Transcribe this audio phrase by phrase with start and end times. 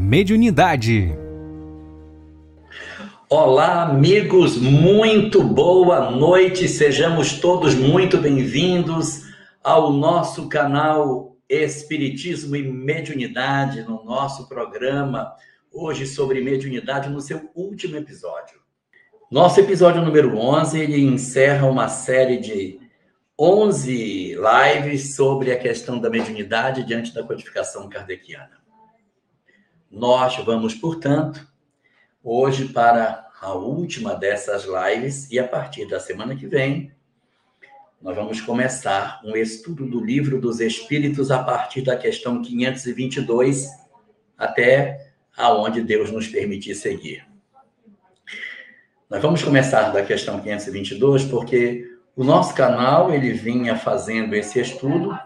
[0.00, 1.12] Mediunidade.
[3.28, 9.24] Olá, amigos, muito boa noite, sejamos todos muito bem-vindos
[9.62, 15.34] ao nosso canal Espiritismo e Mediunidade, no nosso programa,
[15.72, 18.60] hoje sobre mediunidade, no seu último episódio.
[19.28, 22.78] Nosso episódio número 11, ele encerra uma série de
[23.36, 28.57] 11 lives sobre a questão da mediunidade diante da codificação kardeciana.
[29.90, 31.46] Nós vamos, portanto,
[32.22, 36.92] hoje para a última dessas lives e a partir da semana que vem
[38.00, 43.66] nós vamos começar um estudo do livro dos Espíritos a partir da questão 522
[44.36, 47.26] até aonde Deus nos permitir seguir.
[49.10, 55.18] Nós vamos começar da questão 522 porque o nosso canal ele vinha fazendo esse estudo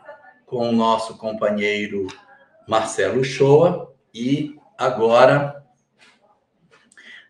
[0.47, 2.07] com o nosso companheiro
[2.67, 5.65] Marcelo Shoa e agora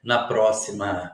[0.03, 1.13] na próxima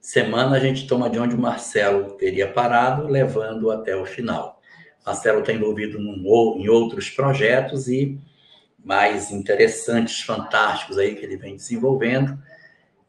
[0.00, 4.60] semana a gente toma de onde o Marcelo teria parado, levando até o final.
[5.04, 6.22] Marcelo está envolvido num,
[6.58, 8.18] em outros projetos e
[8.82, 12.38] mais interessantes, fantásticos aí que ele vem desenvolvendo,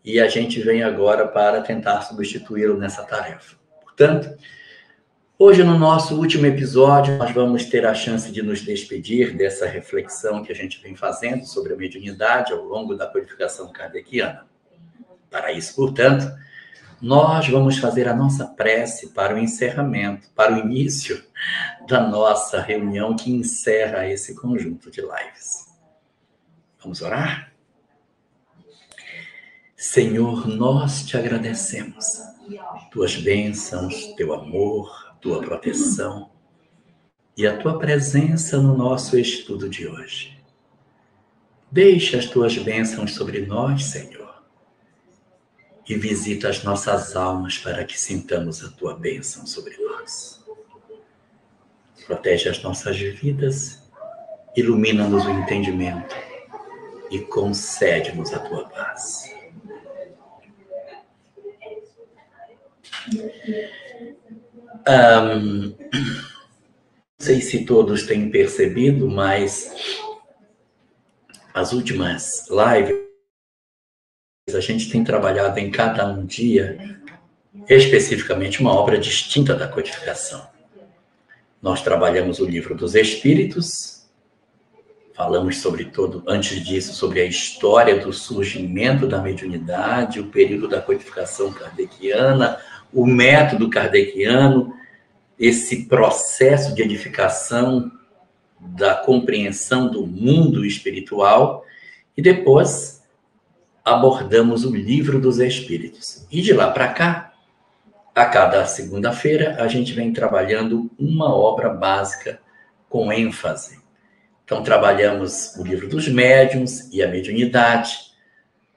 [0.03, 3.55] e a gente vem agora para tentar substituí-lo nessa tarefa.
[3.81, 4.36] Portanto,
[5.44, 10.44] hoje no nosso último episódio, nós vamos ter a chance de nos despedir dessa reflexão
[10.44, 14.45] que a gente vem fazendo sobre a mediunidade ao longo da codificação kardeciana.
[15.31, 16.31] Para isso, portanto,
[17.02, 21.23] nós vamos fazer a nossa prece para o encerramento, para o início
[21.88, 25.66] da nossa reunião que encerra esse conjunto de lives.
[26.83, 27.52] Vamos orar?
[29.76, 32.05] Senhor, nós te agradecemos.
[32.92, 36.30] Tuas bênçãos, teu amor, tua proteção
[37.38, 40.38] e a tua presença no nosso estudo de hoje.
[41.72, 44.22] Deixa as tuas bênçãos sobre nós, Senhor
[45.92, 50.42] e visita as nossas almas para que sintamos a tua bênção sobre nós.
[52.05, 53.83] Protege as nossas vidas,
[54.55, 56.15] ilumina-nos o entendimento
[57.09, 59.30] e concede-nos a tua paz.
[64.87, 69.71] Um, não sei se todos têm percebido, mas
[71.54, 73.02] as últimas lives
[74.54, 76.99] a gente tem trabalhado em cada um dia,
[77.70, 80.45] especificamente, uma obra distinta da codificação.
[81.61, 84.09] Nós trabalhamos o livro dos Espíritos,
[85.14, 90.82] falamos sobre todo, antes disso, sobre a história do surgimento da mediunidade, o período da
[90.82, 92.59] codificação kardeciana,
[92.93, 94.75] o método kardeciano,
[95.39, 97.91] esse processo de edificação
[98.59, 101.65] da compreensão do mundo espiritual,
[102.15, 103.02] e depois
[103.83, 106.27] abordamos o livro dos Espíritos.
[106.31, 107.33] E de lá para cá,
[108.13, 112.39] a cada segunda-feira, a gente vem trabalhando uma obra básica
[112.87, 113.79] com ênfase.
[114.43, 118.11] Então, trabalhamos o livro dos médiuns e a mediunidade,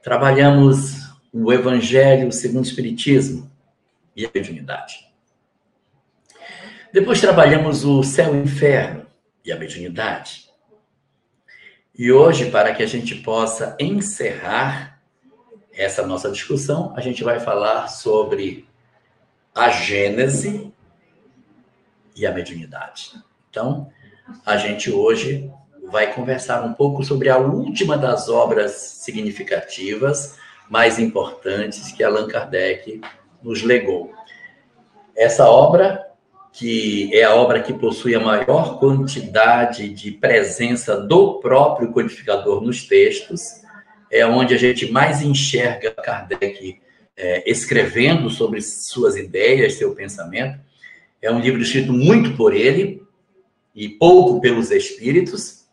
[0.03, 3.51] trabalhamos o Evangelho segundo o Espiritismo
[4.17, 5.09] e a mediunidade.
[6.93, 9.07] Depois trabalhamos o céu e o inferno
[9.45, 10.49] e a mediunidade.
[11.97, 15.01] E hoje, para que a gente possa encerrar
[15.73, 18.69] essa nossa discussão, a gente vai falar sobre
[19.55, 20.73] a Gênese
[22.17, 23.13] e a mediunidade.
[23.51, 23.91] Então,
[24.45, 25.51] a gente hoje
[25.91, 30.37] vai conversar um pouco sobre a última das obras significativas,
[30.69, 33.01] mais importantes que Allan Kardec
[33.45, 34.13] nos legou.
[35.17, 36.05] Essa obra,
[36.53, 42.89] que é a obra que possui a maior quantidade de presença do próprio codificador nos
[42.89, 43.63] textos,
[44.11, 46.81] é onde a gente mais enxerga Kardec
[47.17, 50.59] é, escrevendo sobre suas ideias, seu pensamento.
[51.21, 53.03] É um livro escrito muito por ele
[53.75, 55.65] e pouco pelos espíritos,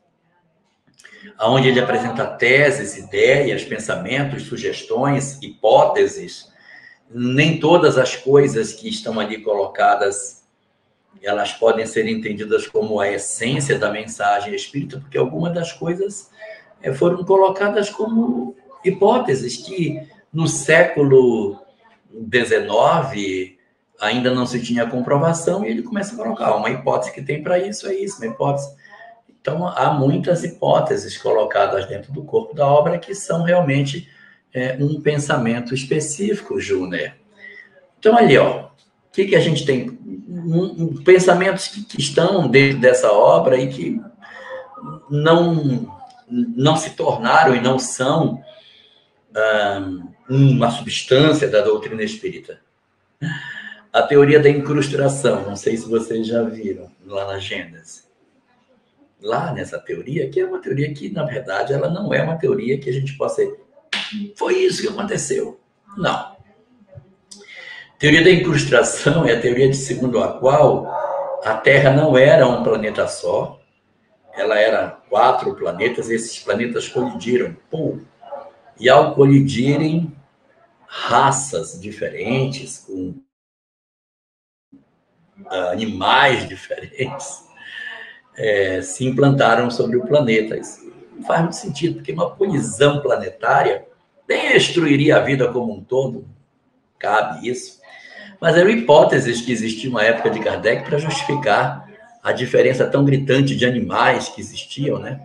[1.39, 6.50] onde ele apresenta teses, ideias, pensamentos, sugestões, hipóteses.
[7.13, 10.41] Nem todas as coisas que estão ali colocadas
[11.21, 16.31] elas podem ser entendidas como a essência da mensagem espírita, porque algumas das coisas
[16.81, 20.01] é, foram colocadas como hipóteses que
[20.33, 21.59] no século
[22.11, 23.57] XIX
[23.99, 27.59] ainda não se tinha comprovação e ele começa a colocar uma hipótese que tem para
[27.59, 28.75] isso é isso, uma hipótese.
[29.29, 34.09] Então há muitas hipóteses colocadas dentro do corpo da obra que são realmente
[34.53, 37.13] é, um pensamento específico, Júnior.
[37.99, 38.69] Então ali, ó, o
[39.11, 39.89] que, que a gente tem?
[40.27, 44.01] Um, um, pensamentos que, que estão dentro dessa obra e que
[45.09, 46.01] não
[46.31, 48.41] não se tornaram e não são
[50.29, 52.59] uma substância da doutrina espírita.
[53.91, 58.09] A teoria da incrustação, não sei se vocês já viram lá na Gênesis.
[59.21, 62.79] Lá nessa teoria, que é uma teoria que, na verdade, ela não é uma teoria
[62.79, 63.41] que a gente possa.
[64.35, 65.59] Foi isso que aconteceu.
[65.97, 66.35] Não.
[67.99, 70.87] Teoria da incrustação é a teoria de segundo a qual
[71.43, 73.59] a Terra não era um planeta só,
[74.33, 77.99] ela era quatro planetas, e esses planetas colidiram, pum.
[78.79, 80.15] E ao colidirem,
[80.87, 83.21] raças diferentes, com
[85.47, 87.45] animais diferentes,
[88.35, 90.57] é, se implantaram sobre o planeta.
[90.57, 93.85] Isso não faz muito sentido, porque uma colisão planetária
[94.53, 96.25] destruiria a vida como um todo,
[96.97, 97.79] cabe isso.
[98.39, 101.87] Mas eram hipóteses que existiam na época de Kardec para justificar
[102.23, 105.21] a diferença tão gritante de animais que existiam, né?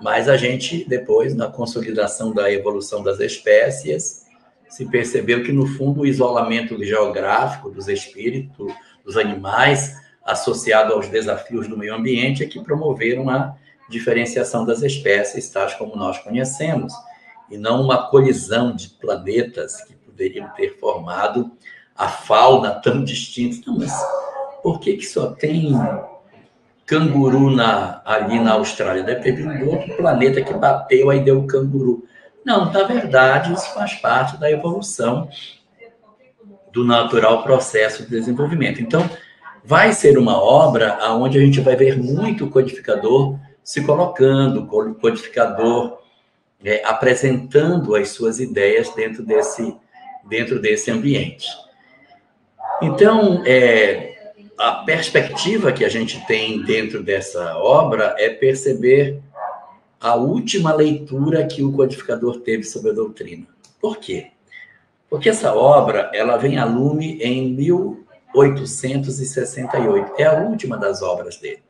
[0.00, 4.26] Mas a gente, depois, na consolidação da evolução das espécies,
[4.68, 8.72] se percebeu que, no fundo, o isolamento geográfico dos espíritos,
[9.04, 13.56] dos animais, associado aos desafios do meio ambiente, é que promoveram a
[13.88, 16.92] diferenciação das espécies, tais como nós conhecemos,
[17.50, 21.50] e não uma colisão de planetas que poderiam ter formado
[21.96, 23.58] a fauna tão distinta.
[23.66, 23.92] Não, mas
[24.62, 25.72] por que, que só tem
[26.86, 29.02] canguru na, ali na Austrália?
[29.02, 32.04] Deve ter vindo outro planeta que bateu, aí deu canguru.
[32.44, 35.28] Não, na verdade, isso faz parte da evolução
[36.72, 38.80] do natural processo de desenvolvimento.
[38.80, 39.08] Então,
[39.64, 45.98] vai ser uma obra onde a gente vai ver muito codificador se colocando, codificador
[46.64, 49.76] é, apresentando as suas ideias dentro desse,
[50.28, 51.46] dentro desse ambiente.
[52.82, 59.22] Então, é, a perspectiva que a gente tem dentro dessa obra é perceber
[60.00, 63.46] a última leitura que o codificador teve sobre a doutrina.
[63.80, 64.32] Por quê?
[65.10, 70.14] Porque essa obra ela vem a lume em 1868.
[70.18, 71.62] É a última das obras dele.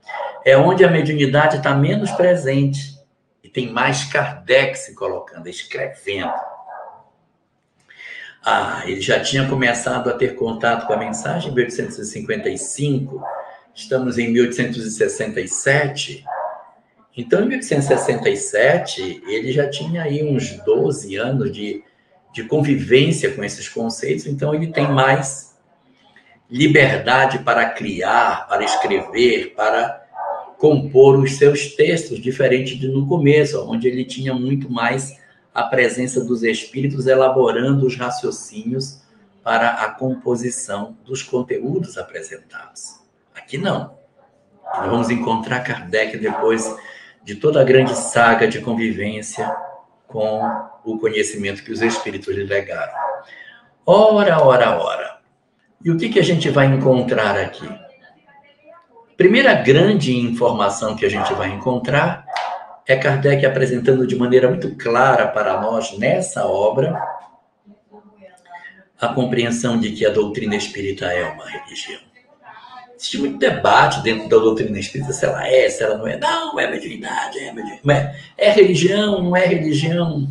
[0.45, 2.98] É onde a mediunidade está menos presente
[3.59, 6.33] tem mais Kardec se colocando, escrevendo.
[8.45, 13.21] Ah, ele já tinha começado a ter contato com a mensagem em 1855,
[13.75, 16.25] estamos em 1867.
[17.17, 21.83] Então, em 1867, ele já tinha aí uns 12 anos de,
[22.33, 25.59] de convivência com esses conceitos, então ele tem mais
[26.49, 29.98] liberdade para criar, para escrever, para
[30.59, 35.17] compor os seus textos, diferente de no começo, onde ele tinha muito mais
[35.55, 39.01] a presença dos espíritos elaborando os raciocínios
[39.43, 43.01] para a composição dos conteúdos apresentados.
[43.35, 43.97] Aqui não.
[44.65, 46.77] Nós vamos encontrar Kardec depois
[47.25, 49.51] de toda a grande saga de convivência
[50.07, 50.43] com
[50.85, 52.93] o conhecimento que os espíritos lhe legaram.
[53.87, 55.19] Ora, ora, ora.
[55.85, 57.69] E o que, que a gente vai encontrar aqui?
[59.19, 62.25] Primeira grande informação que a gente vai encontrar
[62.87, 66.97] é Kardec apresentando de maneira muito clara para nós nessa obra
[68.97, 72.01] a compreensão de que a doutrina espírita é uma religião.
[72.95, 76.17] Existe muito debate dentro da doutrina espírita se ela é, se ela não é.
[76.17, 78.17] Não, é mediunidade, é mediunidade.
[78.39, 80.29] É, é religião, não é religião.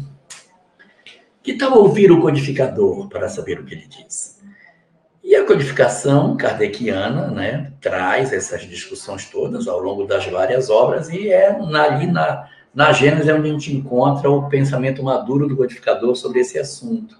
[1.44, 4.37] Que tal ouvir o codificador para saber o que ele diz?
[5.27, 11.29] E a codificação kardeciana né, traz essas discussões todas ao longo das várias obras, e
[11.29, 16.39] é ali na, na Gênesis onde a gente encontra o pensamento maduro do codificador sobre
[16.39, 17.19] esse assunto.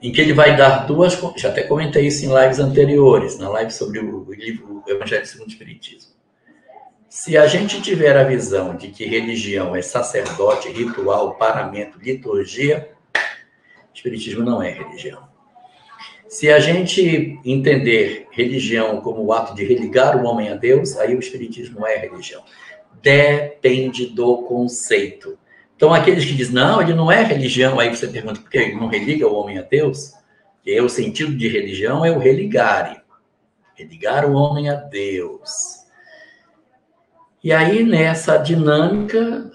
[0.00, 1.20] Em que ele vai dar duas.
[1.36, 5.52] Já até comentei isso em lives anteriores, na live sobre o livro Evangelho segundo o
[5.52, 6.14] Espiritismo.
[7.10, 12.90] Se a gente tiver a visão de que religião é sacerdote, ritual, paramento, liturgia,
[13.92, 15.33] Espiritismo não é religião.
[16.34, 21.14] Se a gente entender religião como o ato de religar o homem a Deus, aí
[21.14, 22.42] o Espiritismo não é religião.
[23.00, 25.38] Depende do conceito.
[25.76, 28.74] Então, aqueles que dizem, não, ele não é religião, aí você pergunta, por que ele
[28.74, 30.12] não religa o homem a Deus?
[30.66, 33.00] E o sentido de religião é o religare.
[33.76, 35.50] Religar o homem a Deus.
[37.44, 39.52] E aí, nessa dinâmica,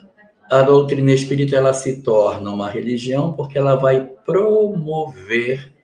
[0.49, 5.77] a doutrina espírita ela se torna uma religião porque ela vai promover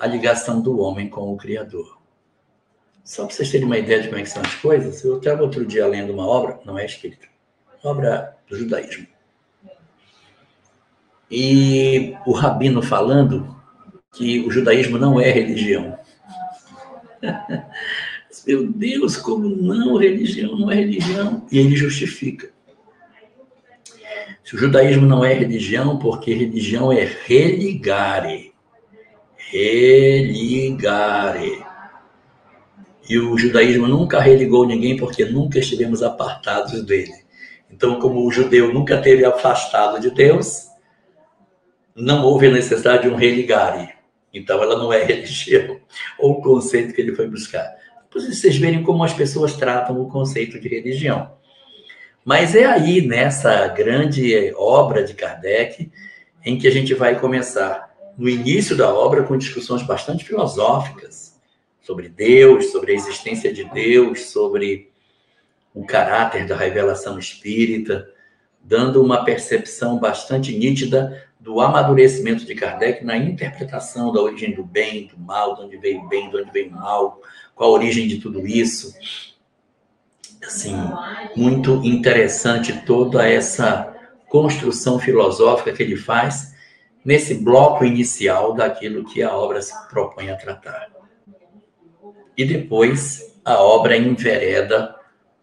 [0.00, 2.00] a ligação do homem com o Criador.
[3.04, 5.66] Só para vocês terem uma ideia de como é são as coisas, eu estava outro
[5.66, 7.26] dia lendo uma obra, não é espírita,
[7.84, 9.06] obra do judaísmo.
[11.30, 13.56] E o rabino falando
[14.12, 15.98] que o judaísmo não é religião.
[18.46, 19.96] Meu Deus, como não?
[19.96, 21.46] Religião não é religião.
[21.52, 22.50] E ele justifica.
[24.42, 28.49] Se o judaísmo não é religião, porque religião é religare.
[29.50, 30.90] Religare.
[33.08, 37.12] E o judaísmo nunca religou ninguém porque nunca estivemos apartados dele.
[37.68, 40.68] Então, como o judeu nunca teve afastado de Deus,
[41.94, 43.90] não houve a necessidade de um religare.
[44.32, 45.80] Então, ela não é religião,
[46.18, 47.68] ou o conceito que ele foi buscar.
[48.08, 51.32] Para vocês verem como as pessoas tratam o conceito de religião.
[52.24, 55.90] Mas é aí, nessa grande obra de Kardec,
[56.44, 57.89] em que a gente vai começar,
[58.20, 61.40] no início da obra, com discussões bastante filosóficas
[61.80, 64.90] sobre Deus, sobre a existência de Deus, sobre
[65.74, 68.06] o caráter da revelação espírita,
[68.62, 75.06] dando uma percepção bastante nítida do amadurecimento de Kardec na interpretação da origem do bem,
[75.06, 77.22] do mal, de onde veio o bem, de onde veio o mal,
[77.54, 78.94] qual a origem de tudo isso.
[80.46, 80.76] Assim,
[81.34, 83.96] muito interessante toda essa
[84.28, 86.49] construção filosófica que ele faz
[87.04, 90.88] nesse bloco inicial daquilo que a obra se propõe a tratar.
[92.36, 94.94] E depois a obra envereda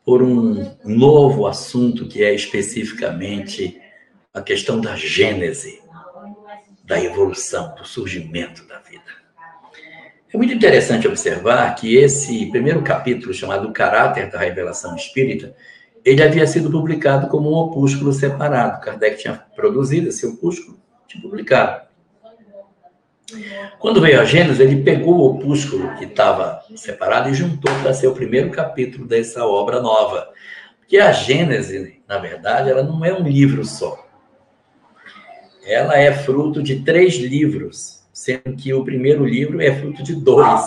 [0.06, 3.80] por um novo assunto que é especificamente
[4.34, 5.82] a questão da gênese
[6.84, 9.04] da evolução, do surgimento da vida.
[10.34, 15.54] É muito interessante observar que esse primeiro capítulo, chamado Caráter da Revelação Espírita,
[16.06, 18.80] ele havia sido publicado como um opúsculo separado.
[18.80, 20.77] Kardec tinha produzido esse opúsculo,
[21.08, 21.88] tinha publicado.
[23.80, 28.08] Quando veio a Gênesis, ele pegou o opúsculo que estava separado e juntou para ser
[28.08, 30.30] o primeiro capítulo dessa obra nova.
[30.80, 34.08] Porque a Gênesis, na verdade, ela não é um livro só
[35.68, 40.64] ela é fruto de três livros, sendo que o primeiro livro é fruto de dois.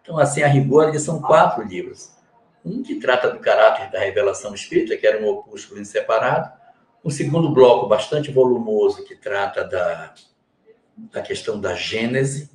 [0.00, 2.12] Então, assim, a rigor, são quatro livros.
[2.64, 6.48] Um que trata do caráter da revelação espírita, que era um opúsculo separado.
[7.06, 10.12] Um segundo bloco bastante volumoso, que trata da,
[10.96, 12.50] da questão da gênese,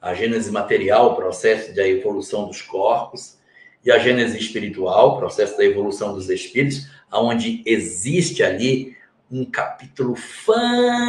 [0.00, 3.38] a gênese material, o processo da evolução dos corpos,
[3.84, 8.96] e a gênese espiritual, o processo da evolução dos espíritos, onde existe ali
[9.28, 11.04] um capítulo fantástico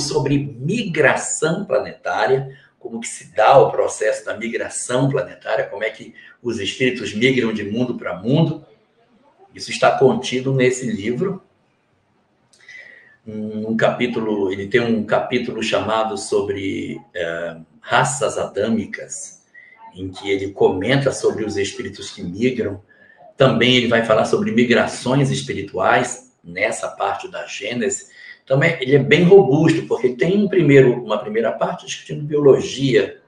[0.00, 6.12] sobre migração planetária, como que se dá o processo da migração planetária, como é que
[6.42, 8.66] os espíritos migram de mundo para mundo.
[9.54, 11.42] Isso está contido nesse livro.
[13.26, 19.42] Um capítulo, ele tem um capítulo chamado sobre é, raças adâmicas,
[19.94, 22.80] em que ele comenta sobre os espíritos que migram.
[23.36, 28.06] Também ele vai falar sobre migrações espirituais, nessa parte da Gênese,
[28.50, 33.20] também ele é bem robusto, porque tem um primeiro, uma primeira parte discutindo biologia,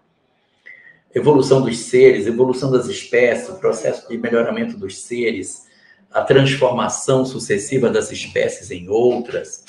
[1.14, 5.68] evolução dos seres, evolução das espécies, processo de melhoramento dos seres,
[6.12, 9.64] a transformação sucessiva das espécies em outras,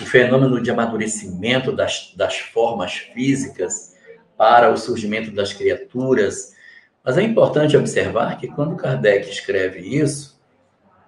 [0.00, 3.94] o fenômeno de amadurecimento das, das formas físicas
[4.36, 6.54] para o surgimento das criaturas.
[7.02, 10.38] Mas é importante observar que quando Kardec escreve isso,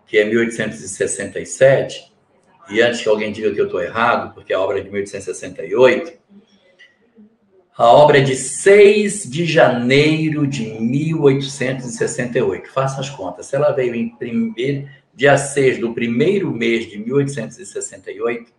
[0.07, 2.12] que é 1867,
[2.71, 6.12] e antes que alguém diga que eu estou errado, porque a obra é de 1868,
[7.79, 12.73] a obra é de 6 de janeiro de 1868.
[12.73, 13.47] Faça as contas.
[13.47, 18.53] Se ela veio em primeiro, dia 6 do primeiro mês de 1868,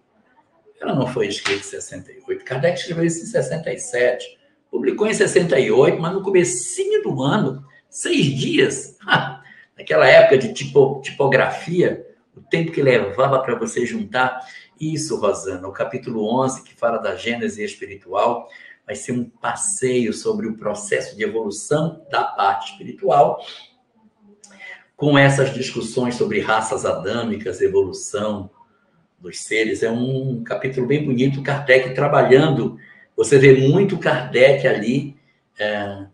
[0.79, 2.45] ela não foi escrita em 68.
[2.45, 4.39] Kardec escreveu isso em 67.
[4.71, 8.97] Publicou em 68, mas no comecinho do ano, seis dias.
[9.77, 14.39] naquela época de tipo, tipografia, o tempo que levava para você juntar
[14.79, 18.47] isso, Rosana, o capítulo 11, que fala da gênese espiritual,
[18.89, 23.39] vai ser um passeio sobre o processo de evolução da parte espiritual,
[24.97, 28.49] com essas discussões sobre raças adâmicas, evolução
[29.19, 29.83] dos seres.
[29.83, 32.79] É um capítulo bem bonito, Kardec trabalhando.
[33.15, 35.15] Você vê muito Kardec ali,
[35.59, 36.05] é,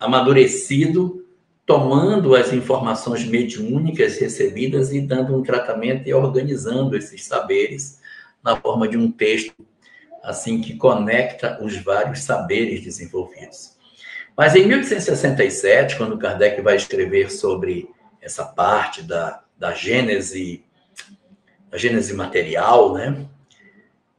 [0.00, 1.24] amadurecido,
[1.64, 8.00] tomando as informações mediúnicas recebidas e dando um tratamento e organizando esses saberes
[8.42, 9.54] na forma de um texto
[10.24, 13.74] assim que conecta os vários saberes desenvolvidos.
[14.36, 17.88] Mas em 1867, quando Kardec vai escrever sobre
[18.20, 20.64] essa parte da, da gênese,
[21.70, 23.26] da gênese material, né?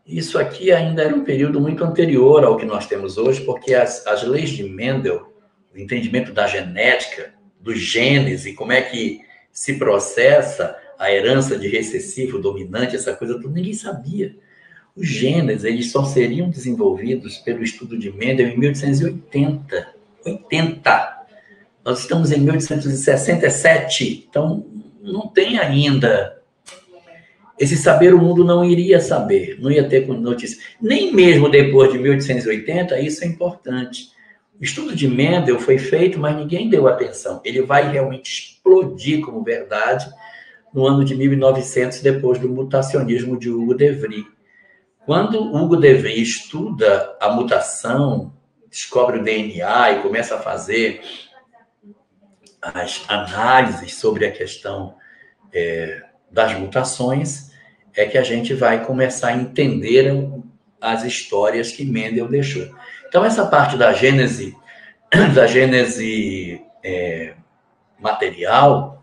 [0.06, 4.06] Isso aqui ainda era um período muito anterior ao que nós temos hoje, porque as,
[4.06, 5.34] as leis de Mendel,
[5.74, 9.22] o entendimento da genética, dos genes e como é que
[9.52, 14.36] se processa a herança de recessivo dominante, essa coisa toda, ninguém sabia.
[14.96, 19.96] Os genes, eles só seriam desenvolvidos pelo estudo de Mendel em 1880.
[20.26, 21.26] 80.
[21.84, 24.66] Nós estamos em 1867, então
[25.02, 26.42] não tem ainda.
[27.60, 30.62] Esse saber o mundo não iria saber, não ia ter notícia.
[30.82, 34.10] Nem mesmo depois de 1880, isso é importante.
[34.60, 37.42] O estudo de Mendel foi feito, mas ninguém deu atenção.
[37.44, 40.10] Ele vai realmente explodir como verdade
[40.74, 44.35] no ano de 1900, depois do mutacionismo de Hugo de Vries.
[45.06, 48.34] Quando Hugo de Vries estuda a mutação,
[48.70, 51.02] descobre o DNA e começa a fazer
[52.62, 54.96] as análises sobre a questão
[55.54, 57.52] é, das mutações,
[57.94, 60.12] é que a gente vai começar a entender
[60.82, 62.68] as histórias que Mendel deixou.
[63.08, 64.58] Então, essa parte da gênese,
[65.36, 67.36] da gênese é,
[68.00, 68.95] material,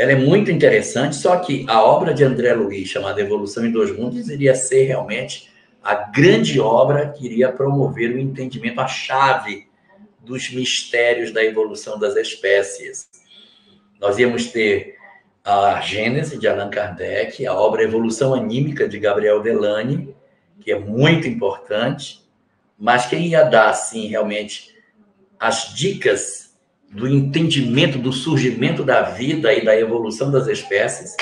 [0.00, 3.94] ela é muito interessante, só que a obra de André Luiz, chamada Evolução em Dois
[3.94, 5.50] Mundos, iria ser realmente
[5.82, 9.68] a grande obra que iria promover o entendimento, a chave
[10.20, 13.10] dos mistérios da evolução das espécies.
[14.00, 14.96] Nós íamos ter
[15.44, 20.16] a Gênese de Allan Kardec, a obra Evolução Anímica de Gabriel Delany,
[20.62, 22.26] que é muito importante,
[22.78, 24.74] mas quem ia dar, assim, realmente
[25.38, 26.49] as dicas
[26.90, 31.16] do entendimento do surgimento da vida e da evolução das espécies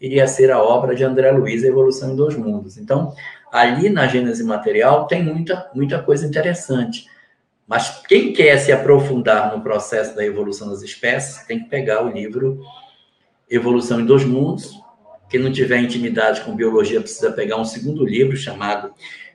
[0.00, 2.76] iria ser a obra de André Luiz, A Evolução em Dois Mundos.
[2.76, 3.14] Então,
[3.50, 7.06] ali na Gênese Material tem muita, muita coisa interessante.
[7.66, 12.10] Mas quem quer se aprofundar no processo da evolução das espécies tem que pegar o
[12.10, 12.60] livro
[13.48, 14.78] Evolução em Dois Mundos.
[15.30, 18.92] Quem não tiver intimidade com biologia precisa pegar um segundo livro chamado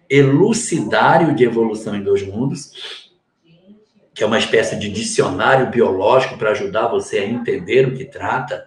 [0.08, 3.09] Elucidário de Evolução em Dois Mundos,
[4.14, 8.66] que é uma espécie de dicionário biológico para ajudar você a entender o que trata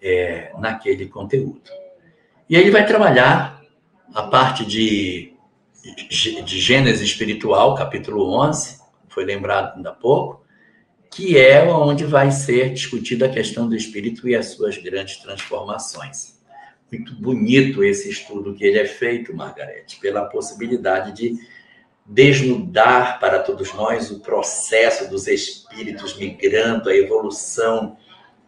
[0.00, 1.62] é, naquele conteúdo.
[2.48, 3.62] E aí ele vai trabalhar
[4.14, 5.32] a parte de,
[6.12, 10.44] de Gênesis espiritual, capítulo 11, foi lembrado ainda há pouco,
[11.10, 16.34] que é onde vai ser discutida a questão do espírito e as suas grandes transformações.
[16.90, 21.38] Muito bonito esse estudo que ele é feito, Margarete, pela possibilidade de
[22.06, 27.96] desnudar para todos nós o processo dos espíritos migrando, a evolução,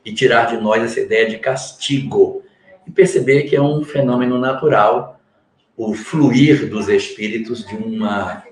[0.04, 2.42] e tirar de nós essa ideia de castigo.
[2.86, 5.20] E perceber que é um fenômeno natural
[5.76, 8.44] o fluir dos espíritos de uma,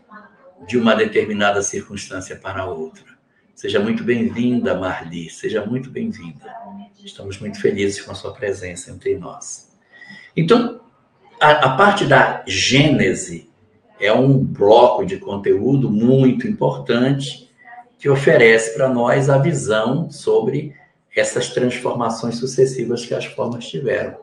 [0.67, 3.15] de uma determinada circunstância para outra.
[3.55, 6.53] Seja muito bem-vinda, Marli, seja muito bem-vinda.
[7.03, 9.73] Estamos muito felizes com a sua presença entre nós.
[10.37, 10.81] Então,
[11.41, 13.49] a, a parte da Gênese
[14.01, 17.49] é um bloco de conteúdo muito importante
[17.99, 20.75] que oferece para nós a visão sobre
[21.15, 24.17] essas transformações sucessivas que as formas tiveram.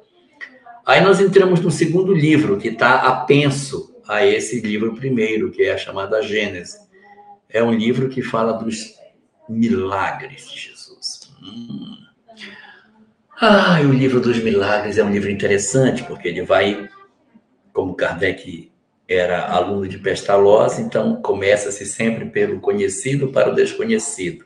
[0.85, 5.73] Aí nós entramos no segundo livro, que está apenso a esse livro primeiro, que é
[5.73, 6.79] a chamada Gênese.
[7.49, 8.95] É um livro que fala dos
[9.47, 11.31] milagres de Jesus.
[11.41, 11.97] Hum.
[13.39, 16.89] Ah, o livro dos milagres é um livro interessante, porque ele vai,
[17.73, 18.70] como Kardec
[19.13, 24.45] era aluno de Pestalozzi, então começa-se sempre pelo conhecido para o desconhecido,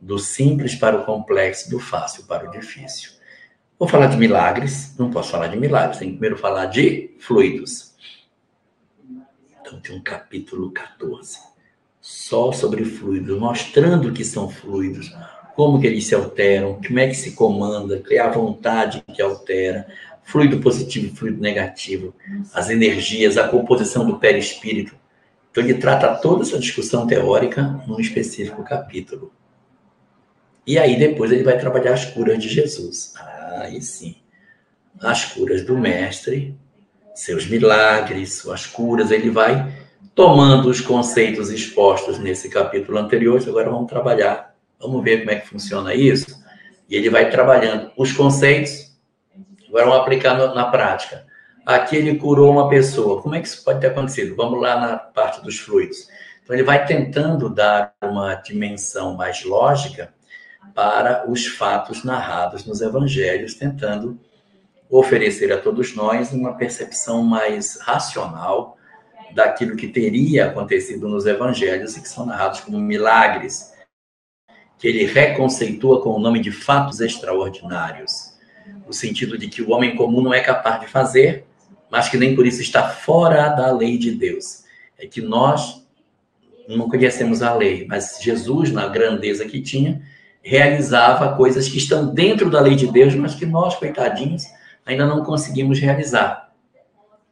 [0.00, 3.10] do simples para o complexo, do fácil para o difícil.
[3.78, 7.94] Vou falar de milagres, não posso falar de milagres, tem que primeiro falar de fluidos.
[9.60, 11.38] Então tem um capítulo 14
[12.00, 15.12] só sobre fluidos, mostrando que são fluidos,
[15.56, 19.20] como que eles se alteram, como é que se comanda, que é a vontade que
[19.20, 19.88] altera,
[20.26, 22.12] fluido positivo e fluido negativo,
[22.52, 24.94] as energias, a composição do perispírito.
[25.50, 29.32] Então ele trata toda essa discussão teórica num específico capítulo.
[30.66, 33.14] E aí depois ele vai trabalhar as curas de Jesus.
[33.60, 34.16] Aí sim.
[35.00, 36.58] As curas do mestre,
[37.14, 39.72] seus milagres, suas curas, ele vai
[40.12, 45.46] tomando os conceitos expostos nesse capítulo anterior, agora vamos trabalhar, vamos ver como é que
[45.46, 46.44] funciona isso.
[46.88, 48.85] E ele vai trabalhando os conceitos,
[49.76, 51.26] agora vamos aplicar na prática.
[51.64, 54.34] Aqui ele curou uma pessoa, como é que isso pode ter acontecido?
[54.34, 56.08] Vamos lá na parte dos fluidos.
[56.42, 60.14] Então ele vai tentando dar uma dimensão mais lógica
[60.74, 64.18] para os fatos narrados nos evangelhos, tentando
[64.88, 68.78] oferecer a todos nós uma percepção mais racional
[69.34, 73.74] daquilo que teria acontecido nos evangelhos e que são narrados como milagres,
[74.78, 78.35] que ele reconceitua com o nome de fatos extraordinários.
[78.86, 81.44] O sentido de que o homem comum não é capaz de fazer,
[81.90, 84.64] mas que nem por isso está fora da lei de Deus.
[84.98, 85.84] É que nós
[86.68, 90.02] não conhecemos a lei, mas Jesus, na grandeza que tinha,
[90.42, 94.44] realizava coisas que estão dentro da lei de Deus, mas que nós, coitadinhos,
[94.84, 96.52] ainda não conseguimos realizar.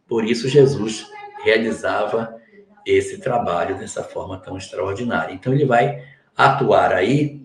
[0.07, 1.07] Por isso, Jesus
[1.45, 2.37] realizava
[2.87, 5.33] esse trabalho dessa forma tão extraordinária.
[5.33, 6.03] Então, ele vai
[6.37, 7.41] atuar aí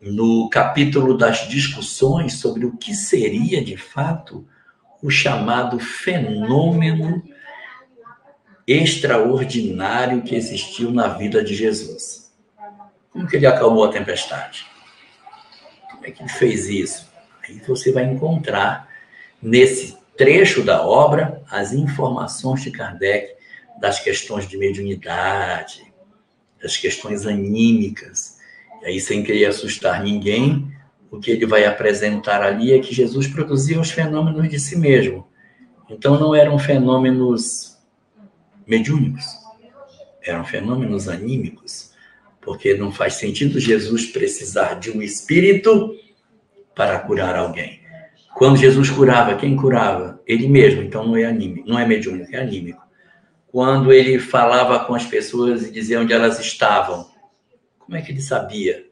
[0.00, 4.46] no capítulo das discussões sobre o que seria de fato
[5.02, 7.22] o chamado fenômeno
[8.66, 12.32] extraordinário que existiu na vida de Jesus.
[13.10, 14.66] Como que ele acalmou a tempestade?
[15.90, 17.08] Como é que ele fez isso?
[17.42, 18.88] Aí você vai encontrar
[19.42, 23.34] nesse trecho da obra as informações de Kardec
[23.80, 25.92] das questões de mediunidade,
[26.60, 28.37] das questões anímicas.
[28.84, 30.70] Aí, sem querer assustar ninguém,
[31.10, 35.26] o que ele vai apresentar ali é que Jesus produzia os fenômenos de si mesmo.
[35.90, 37.78] Então, não eram fenômenos
[38.66, 39.24] mediúnicos,
[40.22, 41.92] eram fenômenos anímicos,
[42.40, 45.94] porque não faz sentido Jesus precisar de um espírito
[46.74, 47.80] para curar alguém.
[48.34, 50.20] Quando Jesus curava, quem curava?
[50.24, 52.80] Ele mesmo, então não é anímico, não é mediúnico, é anímico.
[53.50, 57.07] Quando ele falava com as pessoas e dizia onde elas estavam,
[57.88, 58.84] como é que ele sabia?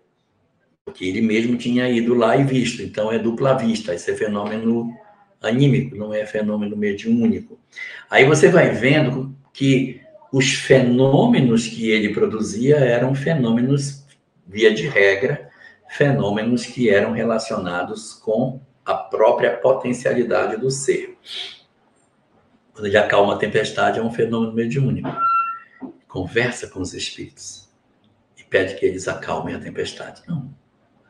[0.82, 4.90] Porque ele mesmo tinha ido lá e visto, então é dupla vista, esse é fenômeno
[5.42, 7.60] anímico, não é fenômeno mediúnico.
[8.08, 10.00] Aí você vai vendo que
[10.32, 14.06] os fenômenos que ele produzia eram fenômenos,
[14.46, 15.50] via de regra,
[15.90, 21.18] fenômenos que eram relacionados com a própria potencialidade do ser.
[22.72, 25.14] Quando ele acalma a tempestade, é um fenômeno mediúnico.
[26.08, 27.65] Conversa com os espíritos
[28.56, 30.22] pede que eles acalmem a tempestade.
[30.26, 30.48] Não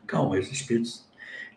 [0.05, 1.05] calma, os espíritos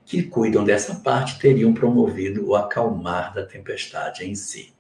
[0.06, 4.73] que cuidam dessa parte teriam promovido o acalmar da tempestade em si.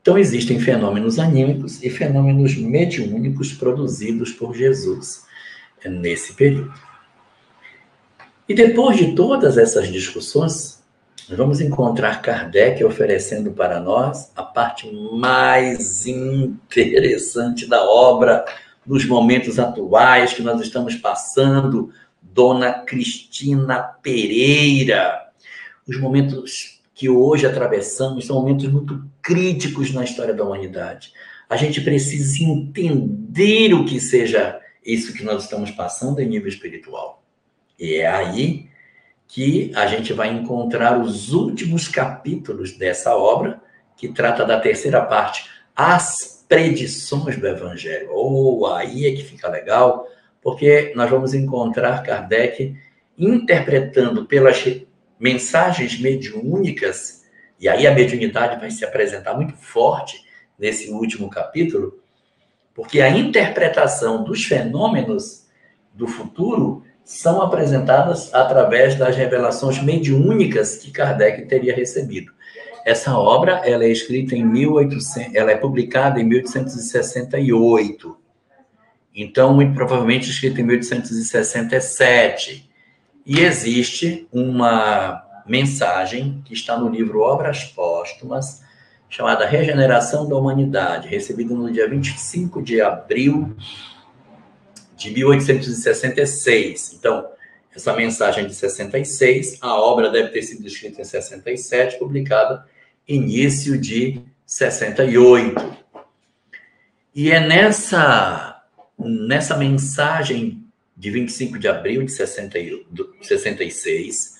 [0.00, 5.24] Então, existem fenômenos anímicos e fenômenos mediúnicos produzidos por Jesus
[5.84, 6.72] nesse período.
[8.48, 10.82] E depois de todas essas discussões,
[11.28, 18.44] vamos encontrar Kardec oferecendo para nós a parte mais interessante da obra,
[18.88, 25.28] nos momentos atuais que nós estamos passando, Dona Cristina Pereira.
[25.86, 31.12] Os momentos que hoje atravessamos são momentos muito críticos na história da humanidade.
[31.50, 37.22] A gente precisa entender o que seja isso que nós estamos passando em nível espiritual.
[37.78, 38.68] E é aí
[39.26, 43.60] que a gente vai encontrar os últimos capítulos dessa obra,
[43.98, 45.44] que trata da terceira parte,
[45.76, 48.10] as predições do Evangelho.
[48.10, 50.08] Ou oh, aí é que fica legal,
[50.42, 52.74] porque nós vamos encontrar Kardec
[53.16, 54.64] interpretando pelas
[55.18, 57.24] mensagens mediúnicas,
[57.60, 60.24] e aí a mediunidade vai se apresentar muito forte
[60.58, 62.00] nesse último capítulo,
[62.72, 65.46] porque a interpretação dos fenômenos
[65.92, 72.32] do futuro são apresentadas através das revelações mediúnicas que Kardec teria recebido.
[72.84, 78.16] Essa obra ela é escrita em 1800, ela é publicada em 1868.
[79.14, 82.68] Então, muito provavelmente escrita em 1867.
[83.26, 88.62] E existe uma mensagem que está no livro Obras Póstumas,
[89.08, 93.56] chamada Regeneração da Humanidade, recebida no dia 25 de abril
[94.96, 96.94] de 1866.
[96.98, 97.26] Então,
[97.74, 102.66] essa mensagem de 66, a obra deve ter sido escrita em 67, publicada
[103.06, 105.76] início de 68.
[107.14, 108.58] E é nessa
[108.98, 110.64] nessa mensagem
[110.96, 114.38] de 25 de abril de 66,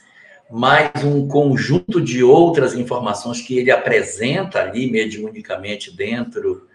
[0.50, 6.66] mais um conjunto de outras informações que ele apresenta ali mediunicamente dentro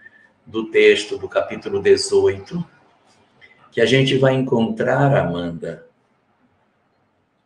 [0.45, 2.63] do texto do capítulo 18,
[3.71, 5.85] que a gente vai encontrar, Amanda,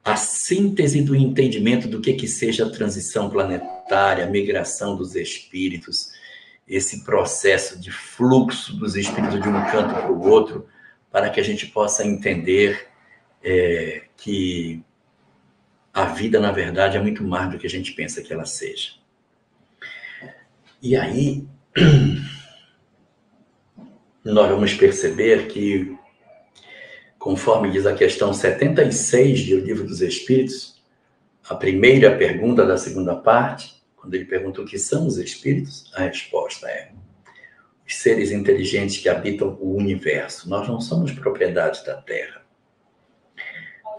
[0.07, 6.13] a síntese do entendimento do que que seja a transição planetária, a migração dos espíritos,
[6.65, 10.65] esse processo de fluxo dos espíritos de um canto para o outro,
[11.11, 12.87] para que a gente possa entender
[13.43, 14.81] é, que
[15.93, 18.91] a vida, na verdade, é muito mais do que a gente pensa que ela seja.
[20.81, 21.45] E aí,
[24.23, 25.96] nós vamos perceber que,
[27.27, 30.81] conforme diz a questão 76 do Livro dos Espíritos,
[31.49, 36.03] a primeira pergunta da segunda parte, quando ele pergunta o que são os espíritos, a
[36.03, 36.93] resposta é:
[37.85, 40.49] os seres inteligentes que habitam o universo.
[40.49, 42.43] Nós não somos propriedade da Terra.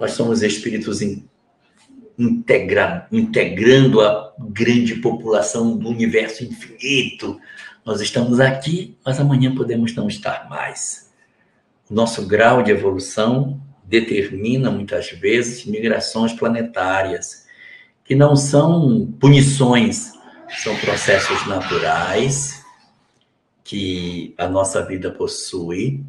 [0.01, 1.29] Nós somos espíritos in,
[2.19, 7.39] integra, integrando a grande população do universo infinito.
[7.85, 11.08] Nós estamos aqui, mas amanhã podemos não estar mais.
[11.91, 17.47] O nosso grau de evolução determina muitas vezes migrações planetárias
[18.05, 20.13] que não são punições,
[20.63, 22.63] são processos naturais
[23.65, 26.05] que a nossa vida possui.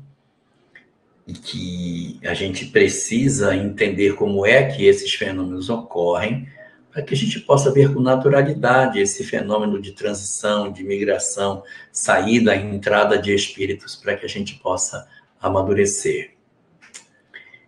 [1.28, 6.48] e que a gente precisa entender como é que esses fenômenos ocorrem
[6.92, 11.62] para que a gente possa ver com naturalidade esse fenômeno de transição, de migração,
[11.92, 15.08] saída e entrada de espíritos, para que a gente possa
[15.42, 16.32] amadurecer.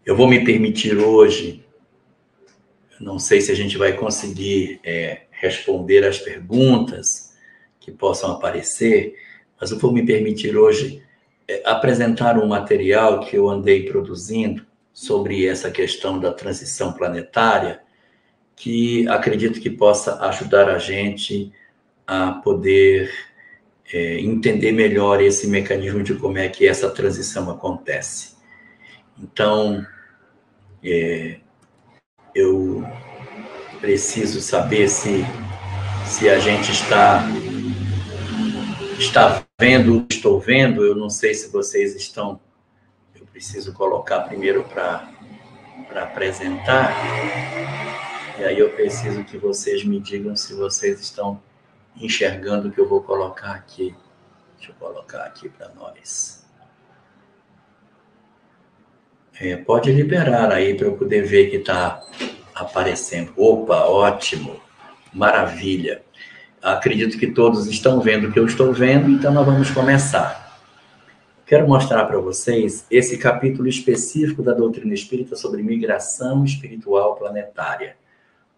[0.05, 1.63] Eu vou me permitir hoje,
[2.99, 7.35] não sei se a gente vai conseguir é, responder as perguntas
[7.79, 9.15] que possam aparecer,
[9.59, 11.03] mas eu vou me permitir hoje
[11.47, 17.81] é, apresentar um material que eu andei produzindo sobre essa questão da transição planetária,
[18.55, 21.51] que acredito que possa ajudar a gente
[22.05, 23.11] a poder
[23.93, 28.35] é, entender melhor esse mecanismo de como é que essa transição acontece.
[29.19, 29.85] Então,
[30.83, 31.37] é,
[32.33, 32.83] eu
[33.79, 35.25] preciso saber se,
[36.05, 37.23] se a gente está
[38.97, 42.39] está vendo, estou vendo, eu não sei se vocês estão.
[43.15, 45.09] Eu preciso colocar primeiro para
[45.95, 46.95] apresentar.
[48.39, 51.41] E aí eu preciso que vocês me digam se vocês estão
[51.95, 53.95] enxergando o que eu vou colocar aqui.
[54.57, 56.45] Deixa eu colocar aqui para nós.
[59.39, 61.99] É, pode liberar aí para eu poder ver que está
[62.53, 63.33] aparecendo.
[63.35, 64.61] Opa, ótimo,
[65.11, 66.03] maravilha.
[66.61, 70.59] Acredito que todos estão vendo o que eu estou vendo, então nós vamos começar.
[71.43, 77.97] Quero mostrar para vocês esse capítulo específico da doutrina espírita sobre migração espiritual planetária.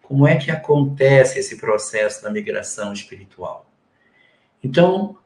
[0.06, 3.70] Como é que acontece esse processo da migração espiritual?
[4.62, 5.16] Então,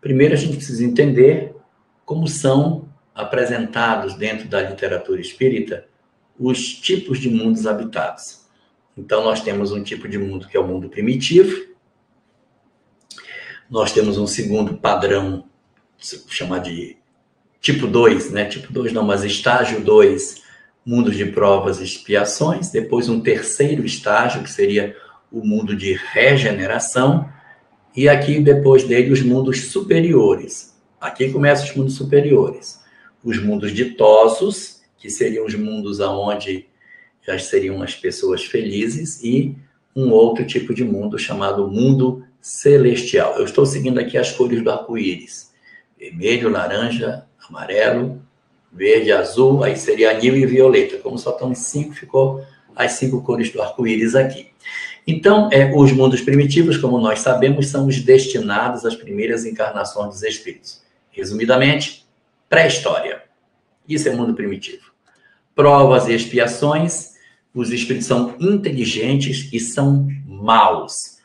[0.00, 1.54] primeiro a gente precisa entender
[2.04, 5.86] como são apresentados dentro da literatura espírita
[6.38, 8.46] os tipos de mundos habitados.
[8.96, 11.68] Então, nós temos um tipo de mundo que é o mundo primitivo.
[13.68, 15.44] Nós temos um segundo padrão,
[16.28, 16.96] chamar de
[17.60, 18.46] tipo 2, né?
[18.46, 20.42] Tipo 2 não, mas estágio 2,
[20.84, 22.70] mundo de provas e expiações.
[22.70, 24.96] Depois, um terceiro estágio, que seria
[25.30, 27.28] o mundo de regeneração.
[27.96, 30.74] E aqui, depois dele, os mundos superiores.
[31.00, 32.80] Aqui começam os mundos superiores.
[33.22, 36.66] Os mundos ditosos, que seriam os mundos aonde
[37.26, 39.56] já seriam as pessoas felizes, e
[39.94, 43.36] um outro tipo de mundo chamado mundo celestial.
[43.36, 45.52] Eu estou seguindo aqui as cores do arco-íris:
[45.98, 48.22] vermelho, laranja, amarelo,
[48.72, 50.98] verde, azul, aí seria anil e violeta.
[50.98, 54.50] Como só estão cinco, ficou as cinco cores do arco-íris aqui.
[55.06, 60.22] Então, é, os mundos primitivos, como nós sabemos, são os destinados às primeiras encarnações dos
[60.22, 60.82] espíritos.
[61.10, 62.06] Resumidamente,
[62.48, 63.22] pré-história.
[63.88, 64.90] Isso é mundo primitivo.
[65.54, 67.10] Provas e expiações
[67.54, 71.18] os espíritos são inteligentes e são maus.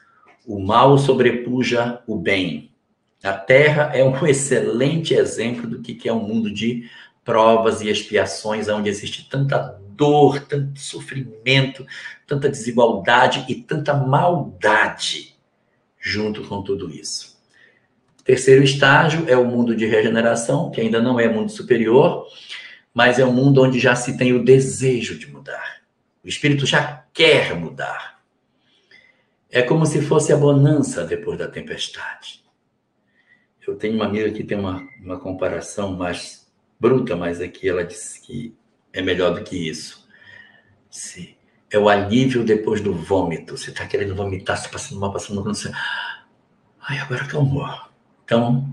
[0.46, 2.72] O mal sobrepuja o bem.
[3.24, 6.90] A Terra é um excelente exemplo do que é um mundo de
[7.26, 9.58] provas e expiações, onde existe tanta
[9.90, 11.86] dor, tanto sofrimento,
[12.28, 15.36] tanta desigualdade e tanta maldade
[16.00, 17.36] junto com tudo isso.
[18.24, 22.28] Terceiro estágio é o mundo de regeneração, que ainda não é mundo superior,
[22.94, 25.82] mas é um mundo onde já se tem o desejo de mudar.
[26.24, 28.20] O espírito já quer mudar.
[29.50, 32.44] É como se fosse a bonança depois da tempestade.
[33.66, 36.45] Eu tenho uma amiga que tem uma, uma comparação mais
[36.80, 38.56] bruta, mas aqui ela disse que
[38.94, 40.08] é melhor do que isso.
[40.90, 41.36] Sim.
[41.70, 43.58] É o alívio depois do vômito.
[43.58, 45.72] Você está querendo vomitar, está passando mal, passando mal, você...
[46.88, 47.68] Ai, agora acalmou.
[48.24, 48.66] Então,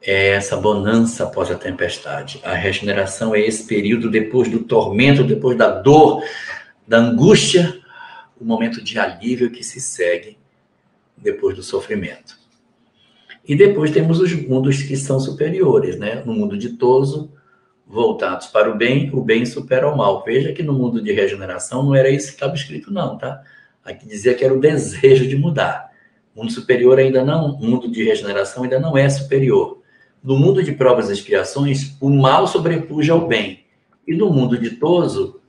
[0.00, 2.40] é essa bonança após a tempestade.
[2.44, 6.24] A regeneração é esse período depois do tormento, depois da dor,
[6.86, 7.78] da angústia,
[8.40, 10.38] o momento de alívio que se segue
[11.16, 12.37] depois do sofrimento.
[13.48, 16.22] E depois temos os mundos que são superiores, né?
[16.26, 17.32] No mundo ditoso,
[17.86, 20.22] voltados para o bem, o bem supera o mal.
[20.22, 23.42] Veja que no mundo de regeneração não era isso que estava escrito, não, tá?
[23.82, 25.90] Aqui dizia que era o desejo de mudar.
[26.36, 29.80] Mundo superior ainda não, mundo de regeneração ainda não é superior.
[30.22, 33.64] No mundo de provas e expiações, o mal sobrepuja ao bem.
[34.06, 35.40] E no mundo ditoso,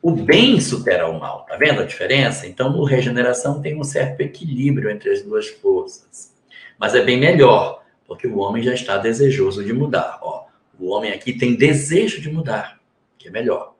[0.00, 1.44] o bem supera o mal.
[1.44, 2.46] Tá vendo a diferença?
[2.46, 6.31] Então, no regeneração tem um certo equilíbrio entre as duas forças.
[6.78, 10.18] Mas é bem melhor, porque o homem já está desejoso de mudar.
[10.22, 10.46] Ó,
[10.78, 12.80] o homem aqui tem desejo de mudar,
[13.18, 13.74] que é melhor.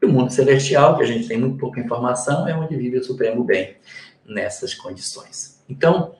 [0.00, 3.04] E o mundo celestial, que a gente tem muito pouca informação, é onde vive o
[3.04, 3.76] supremo bem
[4.24, 5.62] nessas condições.
[5.68, 6.14] Então,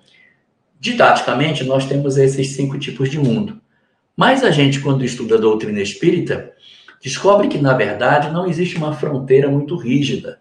[0.80, 3.60] didaticamente, nós temos esses cinco tipos de mundo.
[4.16, 6.52] Mas a gente, quando estuda a doutrina espírita,
[7.00, 10.40] descobre que, na verdade, não existe uma fronteira muito rígida.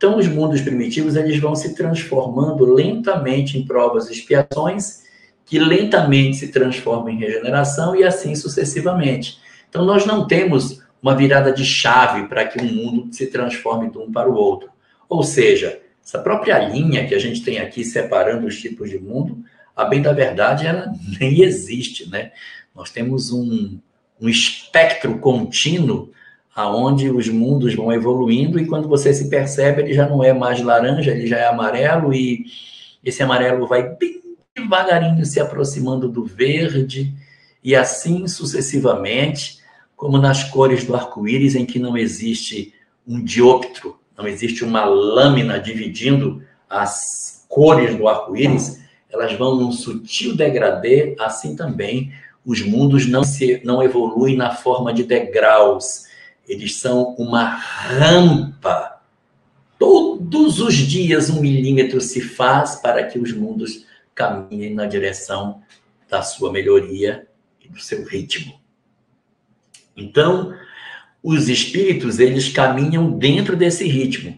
[0.00, 5.02] Então, os mundos primitivos eles vão se transformando lentamente em provas e expiações,
[5.44, 9.38] que lentamente se transformam em regeneração e assim sucessivamente.
[9.68, 13.98] Então, nós não temos uma virada de chave para que um mundo se transforme de
[13.98, 14.70] um para o outro.
[15.06, 19.44] Ou seja, essa própria linha que a gente tem aqui separando os tipos de mundo,
[19.76, 22.32] a bem da verdade, ela nem existe, né?
[22.74, 23.78] Nós temos um,
[24.18, 26.10] um espectro contínuo
[26.54, 30.60] aonde os mundos vão evoluindo e quando você se percebe, ele já não é mais
[30.62, 32.46] laranja, ele já é amarelo e
[33.04, 34.20] esse amarelo vai bem
[34.56, 37.14] devagarinho se aproximando do verde
[37.62, 39.58] e assim sucessivamente,
[39.96, 42.74] como nas cores do arco-íris em que não existe
[43.06, 50.36] um dioptro, não existe uma lâmina dividindo as cores do arco-íris, elas vão num sutil
[50.36, 52.12] degradê, assim também
[52.44, 56.04] os mundos não se não evoluem na forma de degraus,
[56.50, 59.00] eles são uma rampa.
[59.78, 65.62] Todos os dias um milímetro se faz para que os mundos caminhem na direção
[66.08, 67.28] da sua melhoria
[67.64, 68.60] e do seu ritmo.
[69.96, 70.52] Então,
[71.22, 74.36] os espíritos, eles caminham dentro desse ritmo.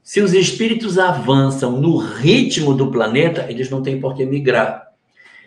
[0.00, 4.92] Se os espíritos avançam no ritmo do planeta, eles não têm por que migrar.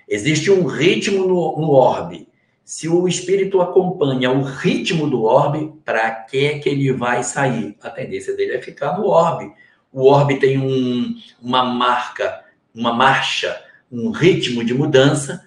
[0.10, 2.28] Existe um ritmo no, no orbe.
[2.72, 7.76] Se o espírito acompanha o ritmo do orbe, para que que ele vai sair?
[7.82, 9.52] A tendência dele é ficar no orbe.
[9.92, 15.46] O orbe tem um, uma marca, uma marcha, um ritmo de mudança.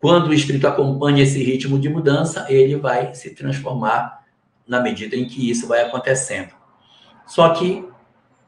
[0.00, 4.24] Quando o espírito acompanha esse ritmo de mudança, ele vai se transformar
[4.66, 6.50] na medida em que isso vai acontecendo.
[7.28, 7.88] Só que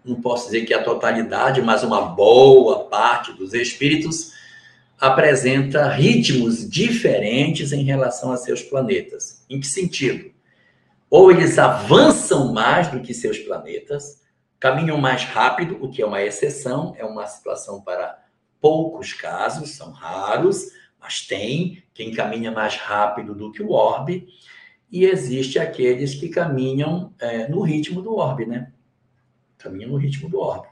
[0.04, 4.32] não posso dizer que a totalidade, mas uma boa parte dos espíritos
[5.00, 9.44] apresenta ritmos diferentes em relação a seus planetas.
[9.48, 10.32] Em que sentido?
[11.08, 14.22] Ou eles avançam mais do que seus planetas,
[14.58, 18.18] caminham mais rápido, o que é uma exceção, é uma situação para
[18.60, 20.66] poucos casos, são raros,
[21.00, 24.26] mas tem quem caminha mais rápido do que o orbe,
[24.90, 28.72] e existe aqueles que caminham é, no ritmo do orbe, né?
[29.58, 30.68] Caminham no ritmo do orbe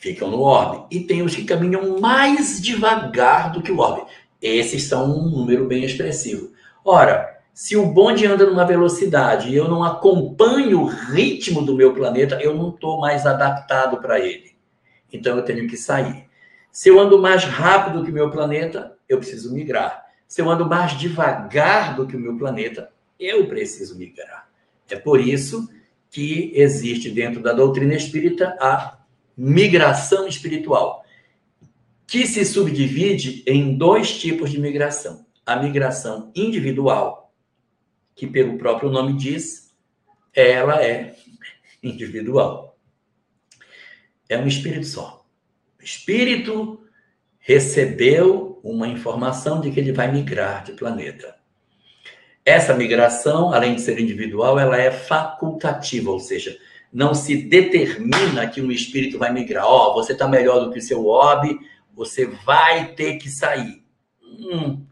[0.00, 0.86] ficam no orbe.
[0.90, 4.10] E tem os que caminham mais devagar do que o orbe.
[4.40, 6.52] Esses são um número bem expressivo.
[6.84, 11.92] Ora, se o bonde anda numa velocidade e eu não acompanho o ritmo do meu
[11.92, 14.52] planeta, eu não estou mais adaptado para ele.
[15.12, 16.26] Então eu tenho que sair.
[16.70, 20.04] Se eu ando mais rápido que o meu planeta, eu preciso migrar.
[20.28, 24.48] Se eu ando mais devagar do que o meu planeta, eu preciso migrar.
[24.88, 25.68] É por isso
[26.10, 28.97] que existe dentro da doutrina espírita a
[29.38, 31.04] migração espiritual,
[32.08, 35.24] que se subdivide em dois tipos de migração.
[35.46, 37.32] A migração individual,
[38.16, 39.72] que pelo próprio nome diz,
[40.34, 41.14] ela é
[41.80, 42.76] individual.
[44.28, 45.24] É um espírito só.
[45.80, 46.82] O espírito
[47.38, 51.36] recebeu uma informação de que ele vai migrar de planeta.
[52.44, 56.58] Essa migração, além de ser individual, ela é facultativa, ou seja,
[56.92, 59.64] não se determina que um espírito vai migrar.
[59.66, 61.58] Ó, oh, você está melhor do que o seu hobby,
[61.94, 63.84] você vai ter que sair.
[64.22, 64.84] Hum,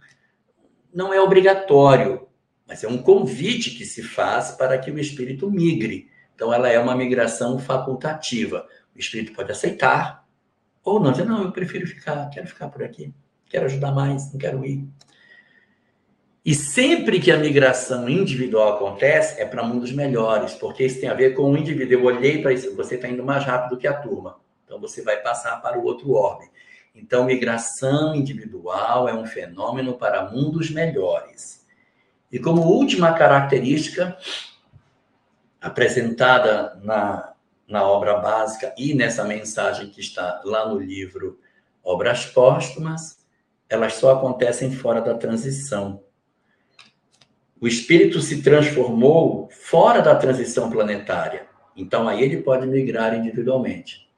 [0.93, 2.27] não é obrigatório,
[2.67, 6.09] mas é um convite que se faz para que o espírito migre.
[6.35, 8.67] Então, ela é uma migração facultativa.
[8.95, 10.27] O espírito pode aceitar
[10.87, 13.13] ou não dizer, não, eu prefiro ficar, quero ficar por aqui,
[13.49, 14.89] quero ajudar mais, não quero ir.
[16.47, 21.15] E sempre que a migração individual acontece, é para mundos melhores, porque isso tem a
[21.15, 21.95] ver com o indivíduo.
[21.95, 25.17] Eu olhei para isso, você está indo mais rápido que a turma, então você vai
[25.17, 26.49] passar para o outro orbe.
[26.95, 31.67] Então, migração individual é um fenômeno para mundos melhores.
[32.31, 34.17] E como última característica,
[35.61, 37.33] apresentada na,
[37.67, 41.41] na obra básica e nessa mensagem que está lá no livro
[41.83, 43.19] Obras Póstumas,
[43.69, 46.06] elas só acontecem fora da transição
[47.61, 51.47] o espírito se transformou fora da transição planetária.
[51.77, 54.09] Então aí ele pode migrar individualmente.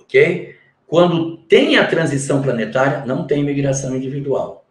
[0.00, 0.56] Ok?
[0.86, 4.64] Quando tem a transição planetária, não tem migração individual.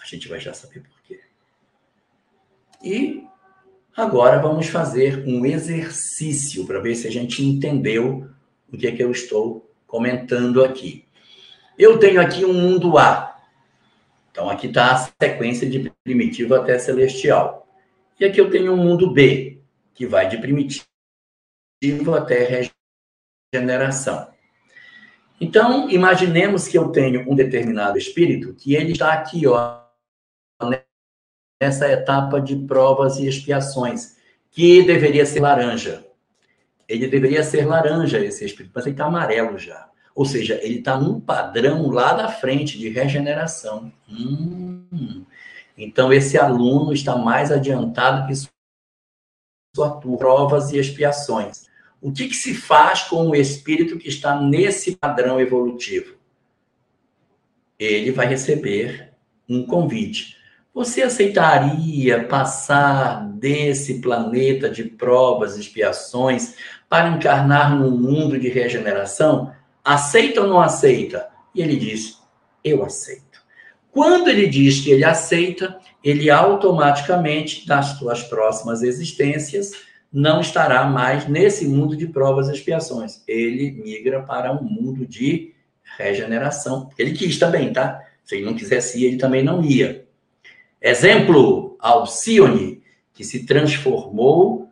[0.00, 1.20] A gente vai já saber por quê.
[2.82, 3.24] E
[3.96, 8.28] agora vamos fazer um exercício para ver se a gente entendeu
[8.72, 11.04] o que é que eu estou comentando aqui.
[11.78, 13.39] Eu tenho aqui um mundo A.
[14.30, 17.66] Então, aqui está a sequência de primitivo até celestial.
[18.18, 19.60] E aqui eu tenho um mundo B,
[19.94, 20.84] que vai de primitivo
[22.14, 22.68] até
[23.52, 24.30] regeneração.
[25.40, 29.80] Então, imaginemos que eu tenho um determinado espírito que ele está aqui, ó,
[31.60, 34.16] nessa etapa de provas e expiações,
[34.50, 36.06] que deveria ser laranja.
[36.86, 39.89] Ele deveria ser laranja, esse espírito, mas ele está amarelo já.
[40.20, 43.90] Ou seja, ele está num padrão lá da frente de regeneração.
[44.06, 45.24] Hum.
[45.78, 48.34] Então, esse aluno está mais adiantado que
[49.74, 51.70] sua turma, provas e expiações.
[52.02, 56.16] O que, que se faz com o espírito que está nesse padrão evolutivo?
[57.78, 59.14] Ele vai receber
[59.48, 60.36] um convite.
[60.74, 66.56] Você aceitaria passar desse planeta de provas e expiações
[66.90, 69.58] para encarnar num mundo de regeneração?
[69.84, 71.28] Aceita ou não aceita?
[71.54, 72.18] E ele diz:
[72.62, 73.40] Eu aceito.
[73.90, 79.72] Quando ele diz que ele aceita, ele automaticamente, nas suas próximas existências,
[80.12, 83.22] não estará mais nesse mundo de provas e expiações.
[83.26, 85.54] Ele migra para um mundo de
[85.98, 86.88] regeneração.
[86.98, 88.00] Ele quis também, tá?
[88.24, 90.06] Se ele não quisesse ir, ele também não ia.
[90.80, 94.70] Exemplo, Alcione, que se transformou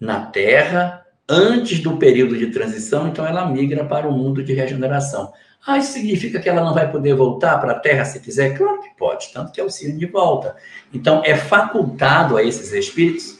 [0.00, 5.32] na Terra antes do período de transição, então ela migra para o mundo de regeneração.
[5.66, 8.56] Ah, isso significa que ela não vai poder voltar para a Terra se quiser?
[8.56, 10.54] Claro que pode, tanto que é o sino de volta.
[10.94, 13.38] Então, é facultado a esses espíritos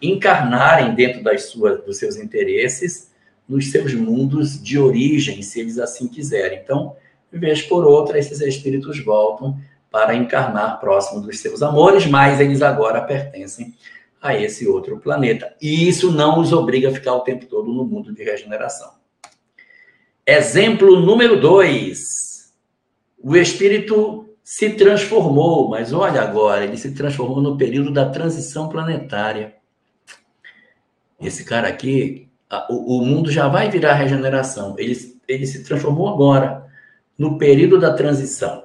[0.00, 3.14] encarnarem dentro das suas, dos seus interesses
[3.46, 6.60] nos seus mundos de origem, se eles assim quiserem.
[6.62, 6.96] Então,
[7.30, 9.58] vez por outra, esses espíritos voltam
[9.90, 13.74] para encarnar próximo dos seus amores, mas eles agora pertencem
[14.20, 15.54] a esse outro planeta.
[15.60, 18.94] E isso não os obriga a ficar o tempo todo no mundo de regeneração.
[20.26, 22.52] Exemplo número dois.
[23.22, 29.56] O espírito se transformou, mas olha agora, ele se transformou no período da transição planetária.
[31.20, 32.28] Esse cara aqui,
[32.70, 34.76] o, mundo já vai virar regeneração.
[34.78, 34.96] Ele,
[35.26, 36.64] ele se transformou agora,
[37.18, 38.64] no período da transição.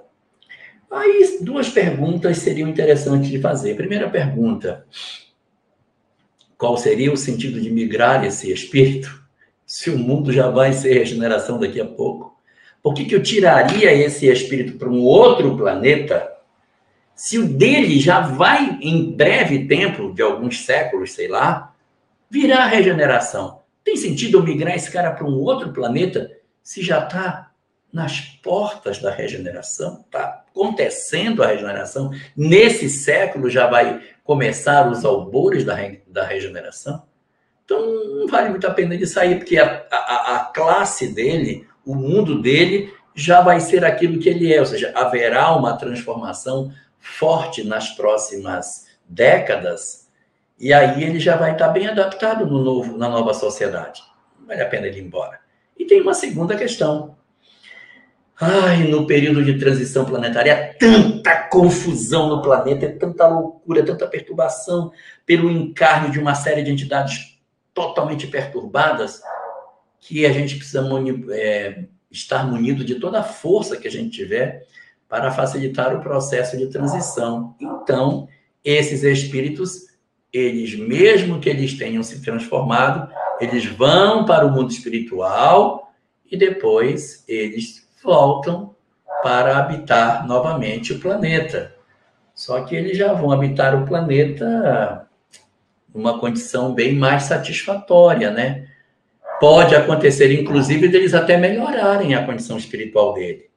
[0.92, 3.76] Aí, duas perguntas seriam interessantes de fazer.
[3.76, 4.86] Primeira pergunta:
[6.62, 9.22] qual seria o sentido de migrar esse espírito?
[9.72, 12.38] se o mundo já vai ser regeneração daqui a pouco?
[12.84, 16.30] Por que, que eu tiraria esse espírito para um outro planeta
[17.16, 21.74] se o dele já vai, em breve tempo, de alguns séculos, sei lá,
[22.30, 23.62] virar regeneração?
[23.82, 26.30] Tem sentido eu migrar esse cara para um outro planeta
[26.62, 27.50] se já está
[27.94, 30.04] nas portas da regeneração?
[30.06, 32.12] Está acontecendo a regeneração?
[32.36, 35.76] Nesse século já vai começar os albores da,
[36.08, 37.04] da regeneração?
[37.66, 37.80] Então,
[38.20, 42.42] não vale muito a pena ele sair, porque a, a, a classe dele, o mundo
[42.42, 47.90] dele, já vai ser aquilo que ele é, ou seja, haverá uma transformação forte nas
[47.90, 50.10] próximas décadas,
[50.60, 54.04] e aí ele já vai estar bem adaptado no novo, na nova sociedade.
[54.40, 55.40] Não vale a pena ele ir embora.
[55.78, 57.18] E tem uma segunda questão.
[58.44, 64.08] Ai, no período de transição planetária, é tanta confusão no planeta, é tanta loucura, tanta
[64.08, 64.92] perturbação
[65.28, 67.40] pelo encarne de uma série de entidades
[67.72, 69.22] totalmente perturbadas,
[70.00, 70.84] que a gente precisa
[71.34, 74.66] é, estar munido de toda a força que a gente tiver
[75.08, 77.56] para facilitar o processo de transição.
[77.62, 78.28] Então,
[78.66, 79.86] esses espíritos,
[80.34, 83.08] eles, mesmo que eles tenham se transformado,
[83.40, 85.94] eles vão para o mundo espiritual
[86.26, 88.76] e depois eles voltam
[89.24, 91.76] para habitar novamente o planeta.
[92.34, 95.08] Só que eles já vão habitar o planeta
[95.94, 98.68] uma condição bem mais satisfatória, né?
[99.40, 103.50] Pode acontecer, inclusive, deles até melhorarem a condição espiritual dele.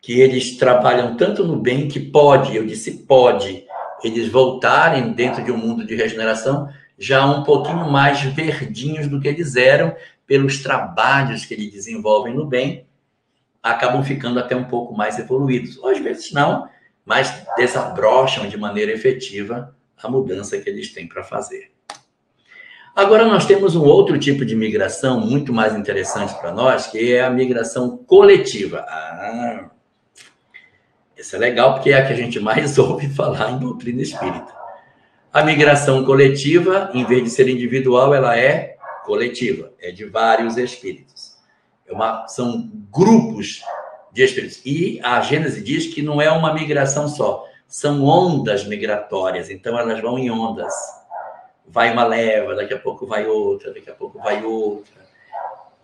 [0.00, 3.64] Que eles trabalham tanto no bem que pode, eu disse pode,
[4.02, 6.68] eles voltarem dentro de um mundo de regeneração
[6.98, 12.46] já um pouquinho mais verdinhos do que eles eram pelos trabalhos que eles desenvolvem no
[12.46, 12.86] bem,
[13.64, 15.78] acabam ficando até um pouco mais evoluídos.
[15.78, 16.68] Ou às vezes não,
[17.04, 21.72] mas desabrocham de maneira efetiva a mudança que eles têm para fazer.
[22.94, 27.24] Agora nós temos um outro tipo de migração muito mais interessante para nós, que é
[27.24, 28.84] a migração coletiva.
[28.86, 29.70] Ah,
[31.16, 34.54] isso é legal porque é a que a gente mais ouve falar em doutrina espírita.
[35.32, 41.13] A migração coletiva, em vez de ser individual, ela é coletiva, é de vários espíritos.
[41.86, 43.62] É uma, são grupos
[44.12, 44.60] de espíritos.
[44.64, 50.00] E a Gênese diz que não é uma migração só, são ondas migratórias, então elas
[50.00, 50.72] vão em ondas.
[51.66, 55.02] Vai uma leva, daqui a pouco vai outra, daqui a pouco vai outra.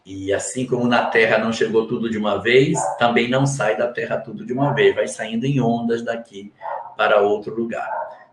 [0.04, 3.88] E assim como na Terra não chegou tudo de uma vez, também não sai da
[3.88, 6.52] Terra tudo de uma vez, vai saindo em ondas daqui
[6.96, 7.88] para outro lugar.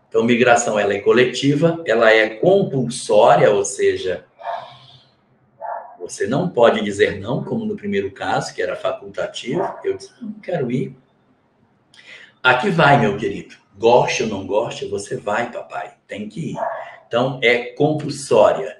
[0.08, 4.24] Então, migração ela é coletiva, ela é compulsória, ou seja,
[6.08, 9.62] você não pode dizer não, como no primeiro caso, que era facultativo.
[9.84, 10.96] Eu disse, não quero ir,
[12.42, 13.56] Aqui vai, meu querido.
[13.76, 15.94] Goste ou não goste, você vai, papai.
[16.06, 16.56] Tem que ir.
[17.06, 18.76] Então, é compulsória.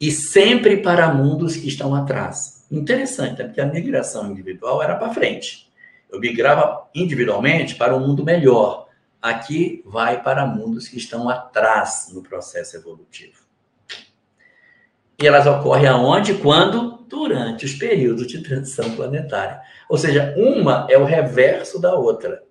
[0.00, 2.66] E sempre para mundos que estão atrás.
[2.70, 3.44] Interessante, né?
[3.44, 5.70] porque a migração individual era para frente.
[6.10, 8.88] Eu migrava individualmente para um mundo melhor.
[9.20, 13.49] aqui vai para mundos que estão atrás no processo evolutivo.
[15.20, 16.34] E elas ocorrem aonde?
[16.34, 16.98] Quando?
[17.06, 19.60] Durante os períodos de transição planetária.
[19.88, 22.42] Ou seja, uma é o reverso da outra.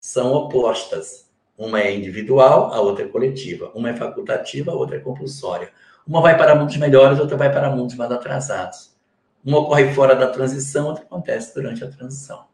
[0.00, 1.30] São opostas.
[1.58, 3.70] Uma é individual, a outra é coletiva.
[3.74, 5.70] Uma é facultativa, a outra é compulsória.
[6.06, 8.96] Uma vai para mundos melhores, outra vai para mundos mais atrasados.
[9.44, 12.46] Uma ocorre fora da transição, outra acontece durante a transição.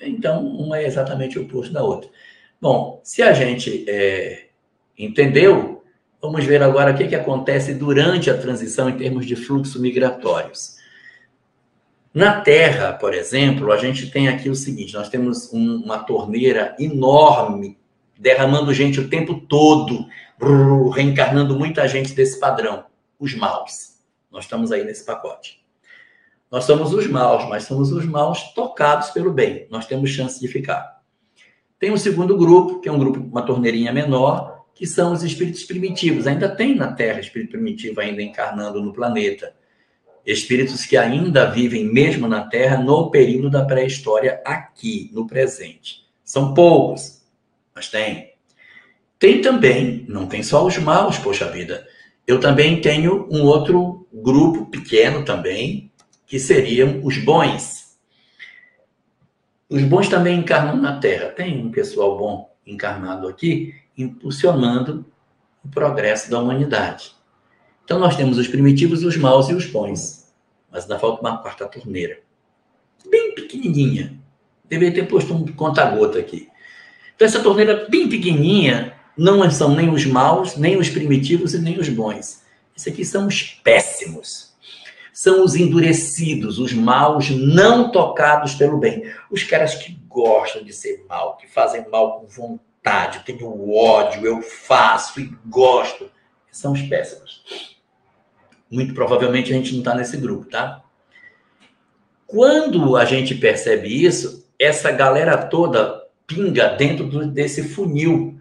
[0.00, 2.08] Então, uma é exatamente o oposto da outra.
[2.60, 4.48] Bom, se a gente é,
[4.96, 5.79] entendeu,
[6.20, 10.78] vamos ver agora o que, que acontece durante a transição em termos de fluxo migratórios.
[12.12, 16.74] Na Terra, por exemplo, a gente tem aqui o seguinte: nós temos um, uma torneira
[16.78, 17.78] enorme,
[18.18, 20.06] derramando gente o tempo todo,
[20.92, 22.84] reencarnando muita gente desse padrão,
[23.18, 24.00] os maus.
[24.30, 25.60] Nós estamos aí nesse pacote.
[26.50, 29.68] Nós somos os maus, mas somos os maus tocados pelo bem.
[29.70, 31.00] Nós temos chance de ficar.
[31.78, 35.62] Tem um segundo grupo, que é um grupo, uma torneirinha menor, que são os espíritos
[35.64, 36.26] primitivos.
[36.26, 39.52] Ainda tem na Terra espírito primitivo ainda encarnando no planeta.
[40.24, 46.06] Espíritos que ainda vivem mesmo na Terra no período da pré-história aqui, no presente.
[46.24, 47.22] São poucos,
[47.74, 48.32] mas tem.
[49.18, 51.86] Tem também, não tem só os maus, poxa vida.
[52.26, 55.92] Eu também tenho um outro grupo pequeno também,
[56.26, 57.98] que seriam os bons.
[59.68, 61.28] Os bons também encarnam na Terra.
[61.28, 65.04] Tem um pessoal bom encarnado aqui, impulsionando
[65.64, 67.12] o progresso da humanidade.
[67.84, 70.32] Então nós temos os primitivos, os maus e os bons.
[70.70, 72.20] Mas ainda falta uma quarta torneira.
[73.10, 74.18] Bem pequenininha.
[74.68, 76.48] Deveria ter posto um conta-gota aqui.
[77.14, 81.78] Então essa torneira bem pequenininha não são nem os maus, nem os primitivos e nem
[81.78, 82.42] os bons.
[82.76, 84.50] Esses aqui são os péssimos
[85.20, 89.04] são os endurecidos, os maus não tocados pelo bem.
[89.30, 94.26] Os caras que gostam de ser mal, que fazem mal com vontade, eu tenho ódio,
[94.26, 96.10] eu faço e gosto.
[96.50, 97.76] São os péssimos.
[98.70, 100.82] Muito provavelmente a gente não está nesse grupo, tá?
[102.26, 108.38] Quando a gente percebe isso, essa galera toda pinga dentro do, desse funil.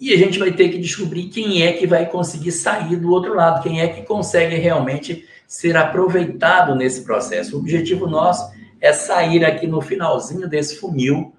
[0.00, 3.34] E a gente vai ter que descobrir quem é que vai conseguir sair do outro
[3.34, 7.56] lado, quem é que consegue realmente ser aproveitado nesse processo.
[7.56, 11.34] O objetivo nosso é sair aqui no finalzinho desse funil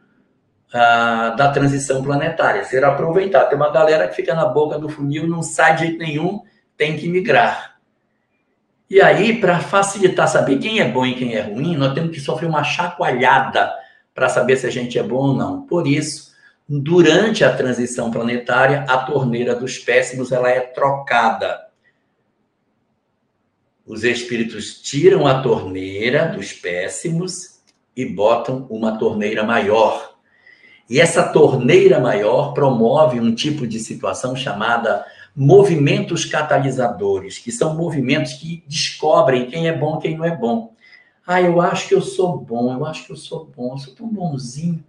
[0.75, 3.49] uh, da transição planetária, ser aproveitado.
[3.49, 6.41] Tem uma galera que fica na boca do funil, não sai de jeito nenhum,
[6.77, 7.77] tem que migrar.
[8.89, 12.19] E aí, para facilitar saber quem é bom e quem é ruim, nós temos que
[12.19, 13.73] sofrer uma chacoalhada
[14.13, 15.61] para saber se a gente é bom ou não.
[15.63, 16.33] Por isso,
[16.69, 21.65] durante a transição planetária, a torneira dos péssimos ela é trocada
[23.85, 27.59] os espíritos tiram a torneira dos péssimos
[27.95, 30.14] e botam uma torneira maior.
[30.89, 35.05] E essa torneira maior promove um tipo de situação chamada
[35.35, 40.73] movimentos catalisadores, que são movimentos que descobrem quem é bom e quem não é bom.
[41.25, 43.95] Ah, eu acho que eu sou bom, eu acho que eu sou bom, eu sou
[43.95, 44.83] tão bonzinho.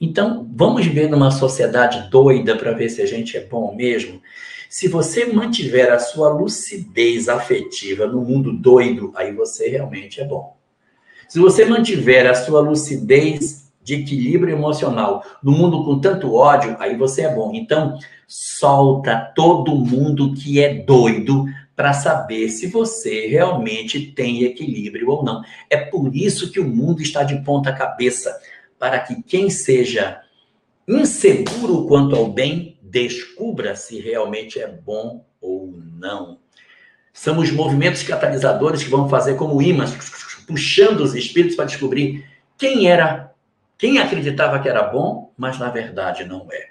[0.00, 4.20] Então, vamos ver numa sociedade doida para ver se a gente é bom mesmo.
[4.68, 10.56] Se você mantiver a sua lucidez afetiva no mundo doido, aí você realmente é bom.
[11.28, 16.96] Se você mantiver a sua lucidez de equilíbrio emocional no mundo com tanto ódio, aí
[16.96, 17.52] você é bom.
[17.54, 21.44] Então, solta todo mundo que é doido
[21.76, 25.40] para saber se você realmente tem equilíbrio ou não.
[25.70, 28.36] É por isso que o mundo está de ponta cabeça,
[28.76, 30.20] para que quem seja
[30.88, 36.38] inseguro quanto ao bem descubra se realmente é bom ou não.
[37.12, 39.94] São os movimentos catalisadores que vão fazer como imãs,
[40.44, 42.24] puxando os espíritos para descobrir
[42.58, 43.32] quem era,
[43.78, 46.70] quem acreditava que era bom, mas na verdade não é.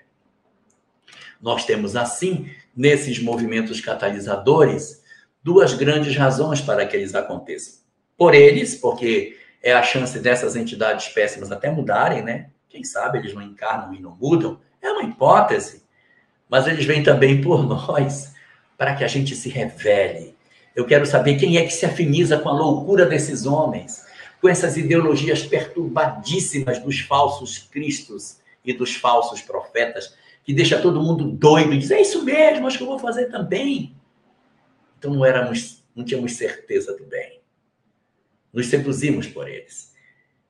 [1.42, 5.04] Nós temos assim, nesses movimentos catalisadores,
[5.44, 7.84] duas grandes razões para que eles aconteçam.
[8.18, 12.50] Por eles, porque é a chance dessas entidades péssimas até mudarem, né?
[12.70, 14.60] Quem sabe eles não encarnam e não mudam.
[14.82, 15.86] É uma hipótese
[16.50, 18.34] mas eles vêm também por nós
[18.78, 20.36] para que a gente se revele.
[20.76, 24.06] Eu quero saber quem é que se afiniza com a loucura desses homens,
[24.46, 31.32] com essas ideologias perturbadíssimas dos falsos cristos e dos falsos profetas, que deixa todo mundo
[31.32, 33.96] doido e diz: é isso mesmo, acho que eu vou fazer também.
[35.00, 37.42] Então não éramos, não tínhamos certeza do bem.
[38.54, 39.96] Nos seduzimos por eles.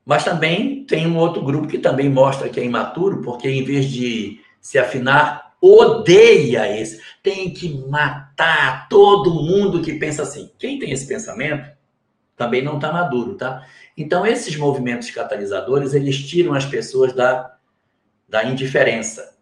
[0.05, 3.89] Mas também tem um outro grupo que também mostra que é imaturo, porque em vez
[3.89, 7.01] de se afinar odeia esse.
[7.23, 10.51] Tem que matar todo mundo que pensa assim.
[10.59, 11.74] Quem tem esse pensamento
[12.35, 13.65] também não está maduro, tá?
[13.97, 17.55] Então, esses movimentos catalisadores, eles tiram as pessoas da
[18.27, 19.35] da indiferença.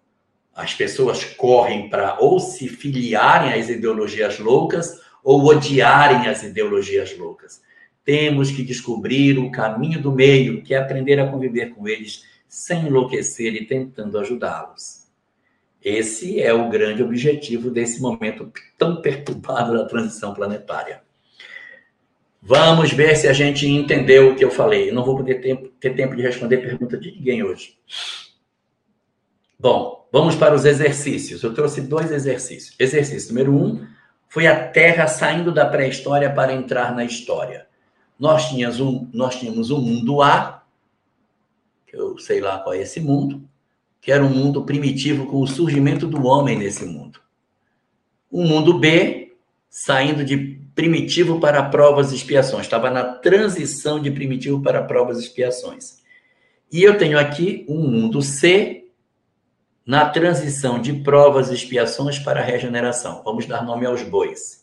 [0.54, 7.62] As pessoas correm para ou se filiarem às ideologias loucas ou odiarem as ideologias loucas.
[8.06, 12.86] Temos que descobrir o caminho do meio, que é aprender a conviver com eles sem
[12.86, 15.08] enlouquecer e tentando ajudá-los.
[15.82, 21.03] Esse é o grande objetivo desse momento tão perturbado da transição planetária.
[22.46, 24.90] Vamos ver se a gente entendeu o que eu falei.
[24.90, 27.78] Eu não vou poder ter, ter tempo de responder pergunta de ninguém hoje.
[29.58, 31.42] Bom, vamos para os exercícios.
[31.42, 32.76] Eu trouxe dois exercícios.
[32.78, 33.88] Exercício número um
[34.28, 37.66] foi a Terra saindo da pré-história para entrar na história.
[38.20, 40.66] Nós tínhamos um, nós tínhamos um mundo A,
[41.88, 43.42] que eu sei lá qual é esse mundo,
[44.02, 47.22] que era um mundo primitivo com o surgimento do homem nesse mundo.
[48.30, 49.38] Um mundo B,
[49.70, 52.66] saindo de primitivo para provas e expiações.
[52.66, 56.02] Estava na transição de primitivo para provas e expiações.
[56.72, 58.86] E eu tenho aqui um mundo C
[59.86, 63.22] na transição de provas e expiações para regeneração.
[63.24, 64.60] Vamos dar nome aos bois.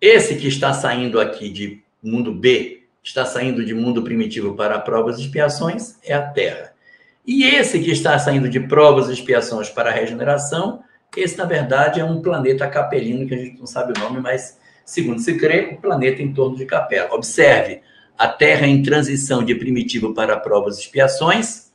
[0.00, 5.18] Esse que está saindo aqui de mundo B, está saindo de mundo primitivo para provas
[5.18, 6.72] e expiações, é a Terra.
[7.26, 10.82] E esse que está saindo de provas e expiações para regeneração,
[11.16, 14.58] esse, na verdade, é um planeta capelino, que a gente não sabe o nome, mas
[14.84, 17.14] Segundo se crê, o planeta em torno de Capela.
[17.14, 17.80] Observe,
[18.16, 21.72] a Terra em transição de primitivo para provas e expiações,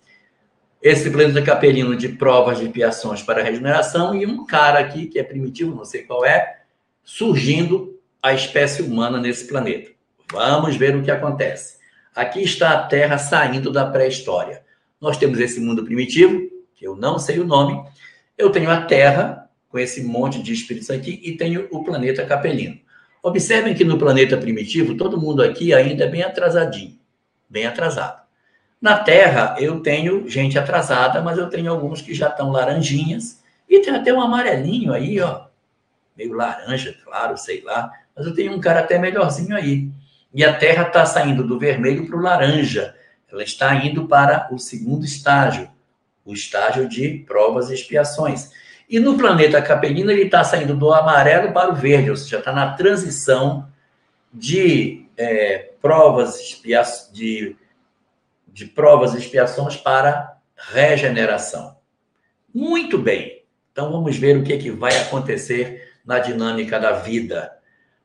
[0.81, 5.23] esse planeta capelino de provas e expiações para regeneração, e um cara aqui, que é
[5.23, 6.61] primitivo, não sei qual é,
[7.03, 9.91] surgindo a espécie humana nesse planeta.
[10.31, 11.79] Vamos ver o que acontece.
[12.15, 14.61] Aqui está a Terra saindo da pré-história.
[15.01, 17.83] Nós temos esse mundo primitivo, que eu não sei o nome.
[18.37, 22.79] Eu tenho a Terra, com esse monte de espíritos aqui, e tenho o planeta capelino.
[23.21, 26.97] Observem que no planeta primitivo, todo mundo aqui ainda é bem atrasadinho,
[27.49, 28.21] bem atrasado.
[28.81, 33.79] Na Terra, eu tenho gente atrasada, mas eu tenho alguns que já estão laranjinhas, e
[33.81, 35.45] tem até um amarelinho aí, ó,
[36.17, 39.89] meio laranja, claro, sei lá, mas eu tenho um cara até melhorzinho aí.
[40.33, 42.95] E a Terra está saindo do vermelho para o laranja,
[43.31, 45.69] ela está indo para o segundo estágio,
[46.25, 48.51] o estágio de provas e expiações.
[48.89, 52.51] E no planeta Capelino, ele está saindo do amarelo para o verde, ou seja, está
[52.51, 53.69] na transição
[54.33, 56.81] de é, provas expia
[57.13, 57.55] de,
[58.47, 61.77] de provas expiações para regeneração.
[62.53, 63.43] Muito bem.
[63.71, 67.51] Então vamos ver o que, é que vai acontecer na dinâmica da vida.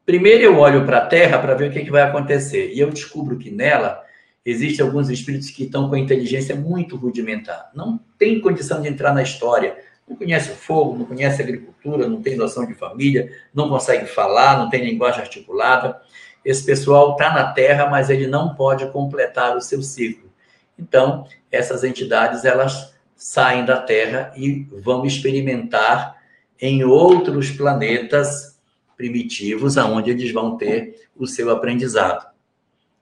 [0.04, 2.72] Primeiro eu olho para a Terra para ver o que, é que vai acontecer.
[2.74, 4.04] E eu descubro que nela
[4.44, 7.70] existem alguns espíritos que estão com a inteligência muito rudimentar.
[7.74, 9.76] Não tem condição de entrar na história
[10.08, 14.06] não conhece o fogo, não conhece a agricultura, não tem noção de família, não consegue
[14.06, 16.00] falar, não tem linguagem articulada.
[16.44, 20.30] Esse pessoal está na Terra, mas ele não pode completar o seu ciclo.
[20.78, 26.16] Então, essas entidades elas saem da Terra e vão experimentar
[26.60, 28.58] em outros planetas
[28.96, 32.26] primitivos, aonde eles vão ter o seu aprendizado.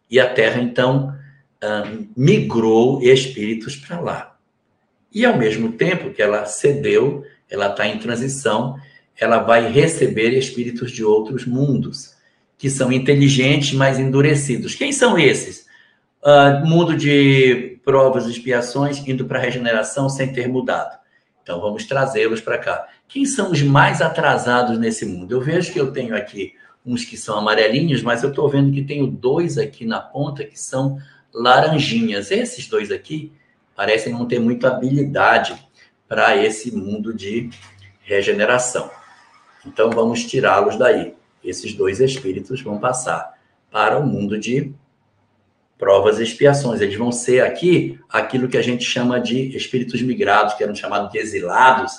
[0.09, 1.15] E a Terra então
[2.17, 4.32] migrou espíritos para lá.
[5.15, 8.77] E ao mesmo tempo que ela cedeu, ela está em transição,
[9.19, 12.15] ela vai receber espíritos de outros mundos,
[12.57, 14.75] que são inteligentes, mas endurecidos.
[14.75, 15.67] Quem são esses?
[16.23, 20.97] Uh, mundo de provas e expiações, indo para a regeneração sem ter mudado.
[21.43, 22.87] Então vamos trazê-los para cá.
[23.09, 25.33] Quem são os mais atrasados nesse mundo?
[25.33, 26.55] Eu vejo que eu tenho aqui
[26.87, 30.59] uns que são amarelinhos, mas eu estou vendo que tenho dois aqui na ponta que
[30.59, 30.99] são
[31.33, 32.31] laranjinhas.
[32.31, 33.33] Esses dois aqui
[33.75, 35.57] parecem não ter muita habilidade
[36.09, 37.51] para esse mundo de
[38.03, 38.91] regeneração.
[39.67, 41.15] Então vamos tirá-los daí.
[41.43, 43.39] Esses dois espíritos vão passar
[43.71, 44.73] para o mundo de
[45.79, 46.81] provas e expiações.
[46.81, 51.11] Eles vão ser aqui aquilo que a gente chama de espíritos migrados, que eram chamados
[51.11, 51.93] de exilados.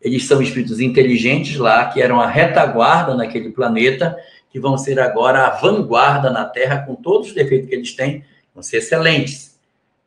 [0.00, 4.16] Eles são espíritos inteligentes lá, que eram a retaguarda naquele planeta,
[4.50, 8.24] que vão ser agora a vanguarda na Terra, com todos os defeitos que eles têm,
[8.54, 9.57] vão ser excelentes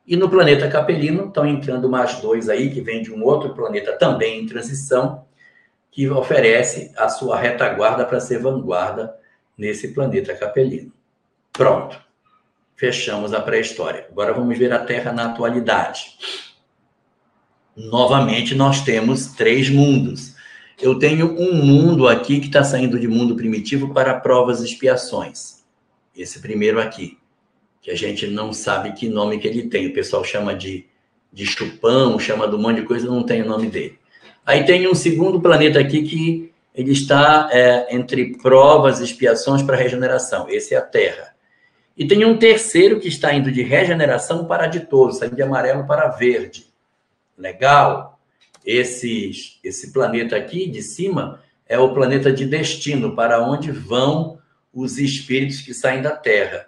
[0.05, 3.93] e no planeta Capelino estão entrando mais dois aí, que vem de um outro planeta
[3.93, 5.25] também em transição,
[5.91, 9.13] que oferece a sua retaguarda para ser vanguarda
[9.57, 10.91] nesse planeta Capelino.
[11.53, 11.99] Pronto.
[12.75, 14.07] Fechamos a pré-história.
[14.09, 16.17] Agora vamos ver a Terra na atualidade.
[17.75, 20.35] Novamente, nós temos três mundos.
[20.81, 25.63] Eu tenho um mundo aqui que está saindo de mundo primitivo para provas e expiações.
[26.15, 27.20] Esse primeiro aqui
[27.81, 29.87] que a gente não sabe que nome que ele tem.
[29.87, 30.85] O pessoal chama de,
[31.33, 33.97] de chupão, chama de um monte de coisa, não tem o nome dele.
[34.45, 39.75] Aí tem um segundo planeta aqui que ele está é, entre provas e expiações para
[39.75, 40.47] regeneração.
[40.49, 41.35] Esse é a Terra.
[41.97, 46.07] E tem um terceiro que está indo de regeneração para ditoso, saindo de amarelo para
[46.07, 46.67] verde.
[47.37, 48.19] Legal.
[48.65, 49.31] Esse,
[49.63, 54.39] esse planeta aqui de cima é o planeta de destino, para onde vão
[54.73, 56.67] os espíritos que saem da Terra.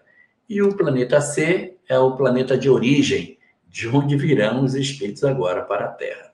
[0.49, 3.37] E o planeta C é o planeta de origem,
[3.67, 6.31] de onde virão os espíritos agora para a Terra.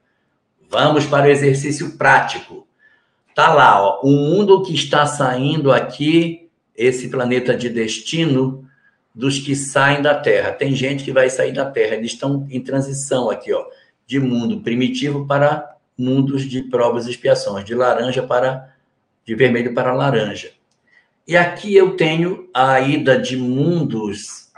[0.70, 2.68] Vamos para o exercício prático.
[3.34, 8.68] Tá lá, ó, o mundo que está saindo aqui, esse planeta de destino
[9.14, 10.52] dos que saem da Terra.
[10.52, 13.66] Tem gente que vai sair da Terra, eles estão em transição aqui, ó,
[14.06, 18.74] de mundo primitivo para mundos de provas e expiações, de laranja para
[19.26, 20.52] de vermelho para laranja.
[21.30, 24.50] E aqui eu tenho a ida de mundos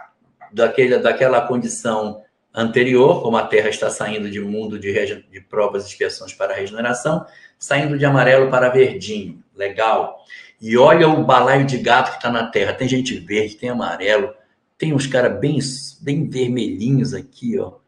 [0.53, 2.21] daquele, daquela condição
[2.53, 4.93] anterior, como a Terra está saindo de mundo de,
[5.29, 7.25] de provas e expiações para regeneração,
[7.59, 9.43] saindo de amarelo para verdinho.
[9.53, 10.23] Legal.
[10.61, 12.71] E olha o balaio de gato que está na Terra.
[12.71, 14.33] Tem gente verde, tem amarelo,
[14.77, 15.59] tem uns caras bem,
[15.99, 17.79] bem vermelhinhos aqui, ó.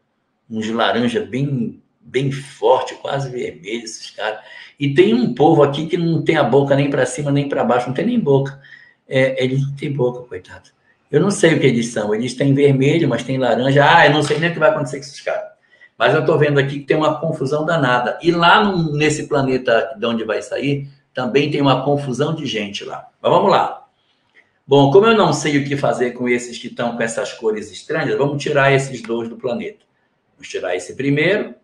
[0.50, 4.40] Uns laranja bem, bem forte, quase vermelho, esses caras.
[4.78, 7.64] E tem um povo aqui que não tem a boca nem para cima nem para
[7.64, 8.60] baixo, não tem nem boca.
[9.08, 10.70] É, eles não têm boca, coitado.
[11.10, 12.14] Eu não sei o que eles são.
[12.14, 13.84] Eles têm vermelho, mas tem laranja.
[13.88, 15.54] Ah, eu não sei nem o que vai acontecer com esses caras.
[15.96, 18.18] Mas eu estou vendo aqui que tem uma confusão danada.
[18.20, 22.84] E lá no, nesse planeta de onde vai sair, também tem uma confusão de gente
[22.84, 23.08] lá.
[23.22, 23.86] Mas vamos lá.
[24.66, 27.70] Bom, como eu não sei o que fazer com esses que estão com essas cores
[27.70, 29.84] estranhas, vamos tirar esses dois do planeta.
[30.34, 31.54] Vamos tirar esse primeiro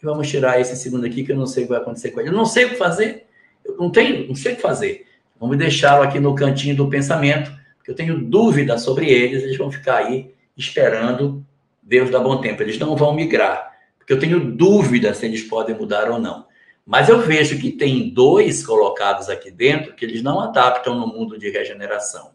[0.00, 2.20] e vamos tirar esse segundo aqui, que eu não sei o que vai acontecer com
[2.20, 2.30] ele.
[2.30, 3.26] Eu não sei o que fazer.
[3.64, 5.06] Eu não tenho, não sei o que fazer.
[5.44, 9.70] Vamos deixá-lo aqui no cantinho do pensamento, porque eu tenho dúvida sobre eles, eles vão
[9.70, 11.44] ficar aí esperando
[11.82, 12.62] Deus dar bom tempo.
[12.62, 16.46] Eles não vão migrar, porque eu tenho dúvida se eles podem mudar ou não.
[16.86, 21.38] Mas eu vejo que tem dois colocados aqui dentro que eles não adaptam no mundo
[21.38, 22.30] de regeneração.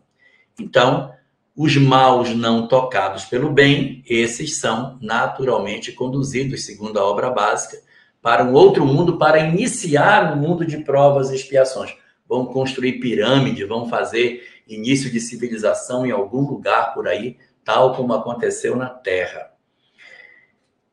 [0.60, 1.12] Então,
[1.57, 7.80] os maus não tocados pelo bem, esses são naturalmente conduzidos, segundo a obra básica,
[8.22, 11.97] para um outro mundo, para iniciar um mundo de provas e expiações
[12.30, 18.14] vão construir pirâmide, vão fazer início de civilização em algum lugar por aí, tal como
[18.14, 19.52] aconteceu na Terra.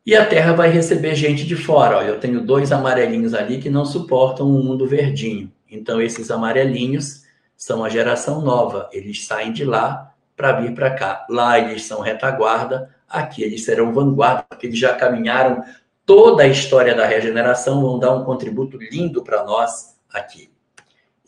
[0.04, 1.98] E a Terra vai receber gente de fora.
[1.98, 5.52] Olha, eu tenho dois amarelinhos ali que não suportam um mundo verdinho.
[5.70, 7.24] Então, esses amarelinhos
[7.56, 8.88] são a geração nova.
[8.92, 11.26] Eles saem de lá para vir para cá.
[11.28, 15.64] Lá eles são retaguarda, aqui eles serão vanguarda, porque eles já caminharam
[16.04, 20.55] toda a história da regeneração, vão dar um contributo lindo para nós aqui.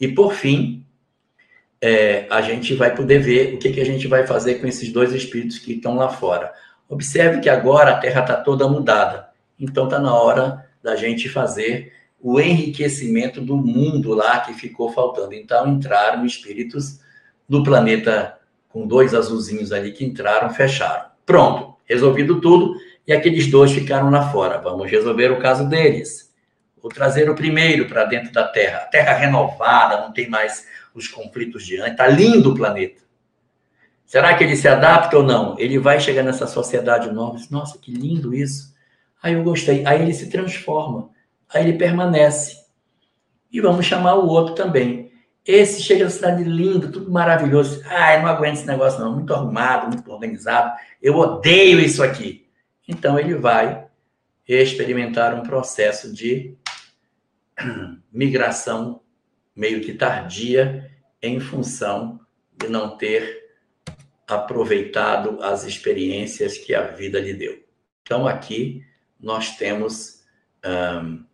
[0.00, 0.84] E, por fim,
[1.80, 4.92] é, a gente vai poder ver o que, que a gente vai fazer com esses
[4.92, 6.52] dois espíritos que estão lá fora.
[6.88, 9.28] Observe que agora a Terra está toda mudada.
[9.58, 15.34] Então, está na hora da gente fazer o enriquecimento do mundo lá que ficou faltando.
[15.34, 17.00] Então, entraram espíritos
[17.48, 18.38] do planeta
[18.68, 21.06] com dois azulzinhos ali que entraram, fecharam.
[21.24, 22.74] Pronto, resolvido tudo,
[23.06, 24.58] e aqueles dois ficaram lá fora.
[24.58, 26.27] Vamos resolver o caso deles.
[26.80, 28.80] Vou trazer o primeiro para dentro da Terra.
[28.90, 31.92] Terra renovada, não tem mais os conflitos de antes.
[31.92, 33.02] Está lindo o planeta.
[34.04, 35.58] Será que ele se adapta ou não?
[35.58, 38.74] Ele vai chegar nessa sociedade nova nossa, que lindo isso.
[39.22, 39.84] Aí eu gostei.
[39.84, 41.10] Aí ele se transforma.
[41.52, 42.56] Aí ele permanece.
[43.52, 45.12] E vamos chamar o outro também.
[45.44, 47.82] Esse chega na cidade linda, tudo maravilhoso.
[47.86, 49.14] Ah, eu não aguento esse negócio não.
[49.14, 50.72] Muito arrumado, muito organizado.
[51.02, 52.46] Eu odeio isso aqui.
[52.86, 53.84] Então ele vai
[54.46, 56.56] experimentar um processo de
[58.12, 59.02] migração
[59.54, 60.90] meio que tardia
[61.20, 62.20] em função
[62.56, 63.48] de não ter
[64.26, 67.64] aproveitado as experiências que a vida lhe deu.
[68.02, 68.84] Então, aqui
[69.18, 70.22] nós temos
[70.64, 71.24] um,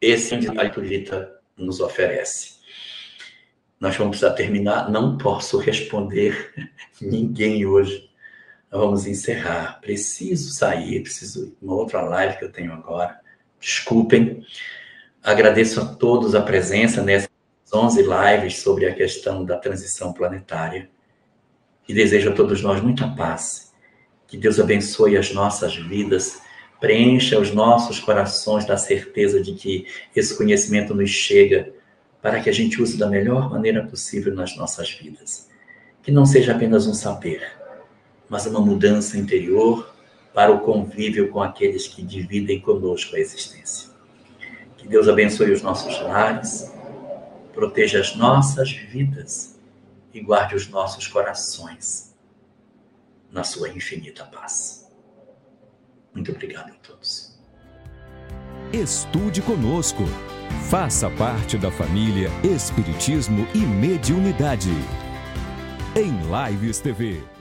[0.00, 2.56] esse que a liturgia nos oferece.
[3.78, 4.90] Nós vamos precisar terminar.
[4.90, 6.52] Não posso responder
[7.00, 8.08] ninguém hoje
[8.70, 9.80] vamos encerrar.
[9.80, 13.18] Preciso sair, preciso uma outra live que eu tenho agora.
[13.60, 14.44] Desculpem.
[15.22, 17.30] Agradeço a todos a presença nessas
[17.72, 20.88] 11 lives sobre a questão da transição planetária.
[21.88, 23.72] E desejo a todos nós muita paz.
[24.26, 26.40] Que Deus abençoe as nossas vidas,
[26.80, 31.72] preencha os nossos corações da certeza de que esse conhecimento nos chega
[32.20, 35.48] para que a gente use da melhor maneira possível nas nossas vidas.
[36.02, 37.55] Que não seja apenas um saber,
[38.28, 39.94] mas uma mudança interior
[40.34, 43.88] para o convívio com aqueles que dividem conosco a existência.
[44.76, 46.70] Que Deus abençoe os nossos lares,
[47.54, 49.58] proteja as nossas vidas
[50.12, 52.14] e guarde os nossos corações
[53.30, 54.86] na sua infinita paz.
[56.14, 57.36] Muito obrigado a todos.
[58.72, 60.02] Estude conosco.
[60.68, 64.72] Faça parte da família Espiritismo e Mediunidade.
[65.94, 66.12] Em
[66.50, 67.35] Lives TV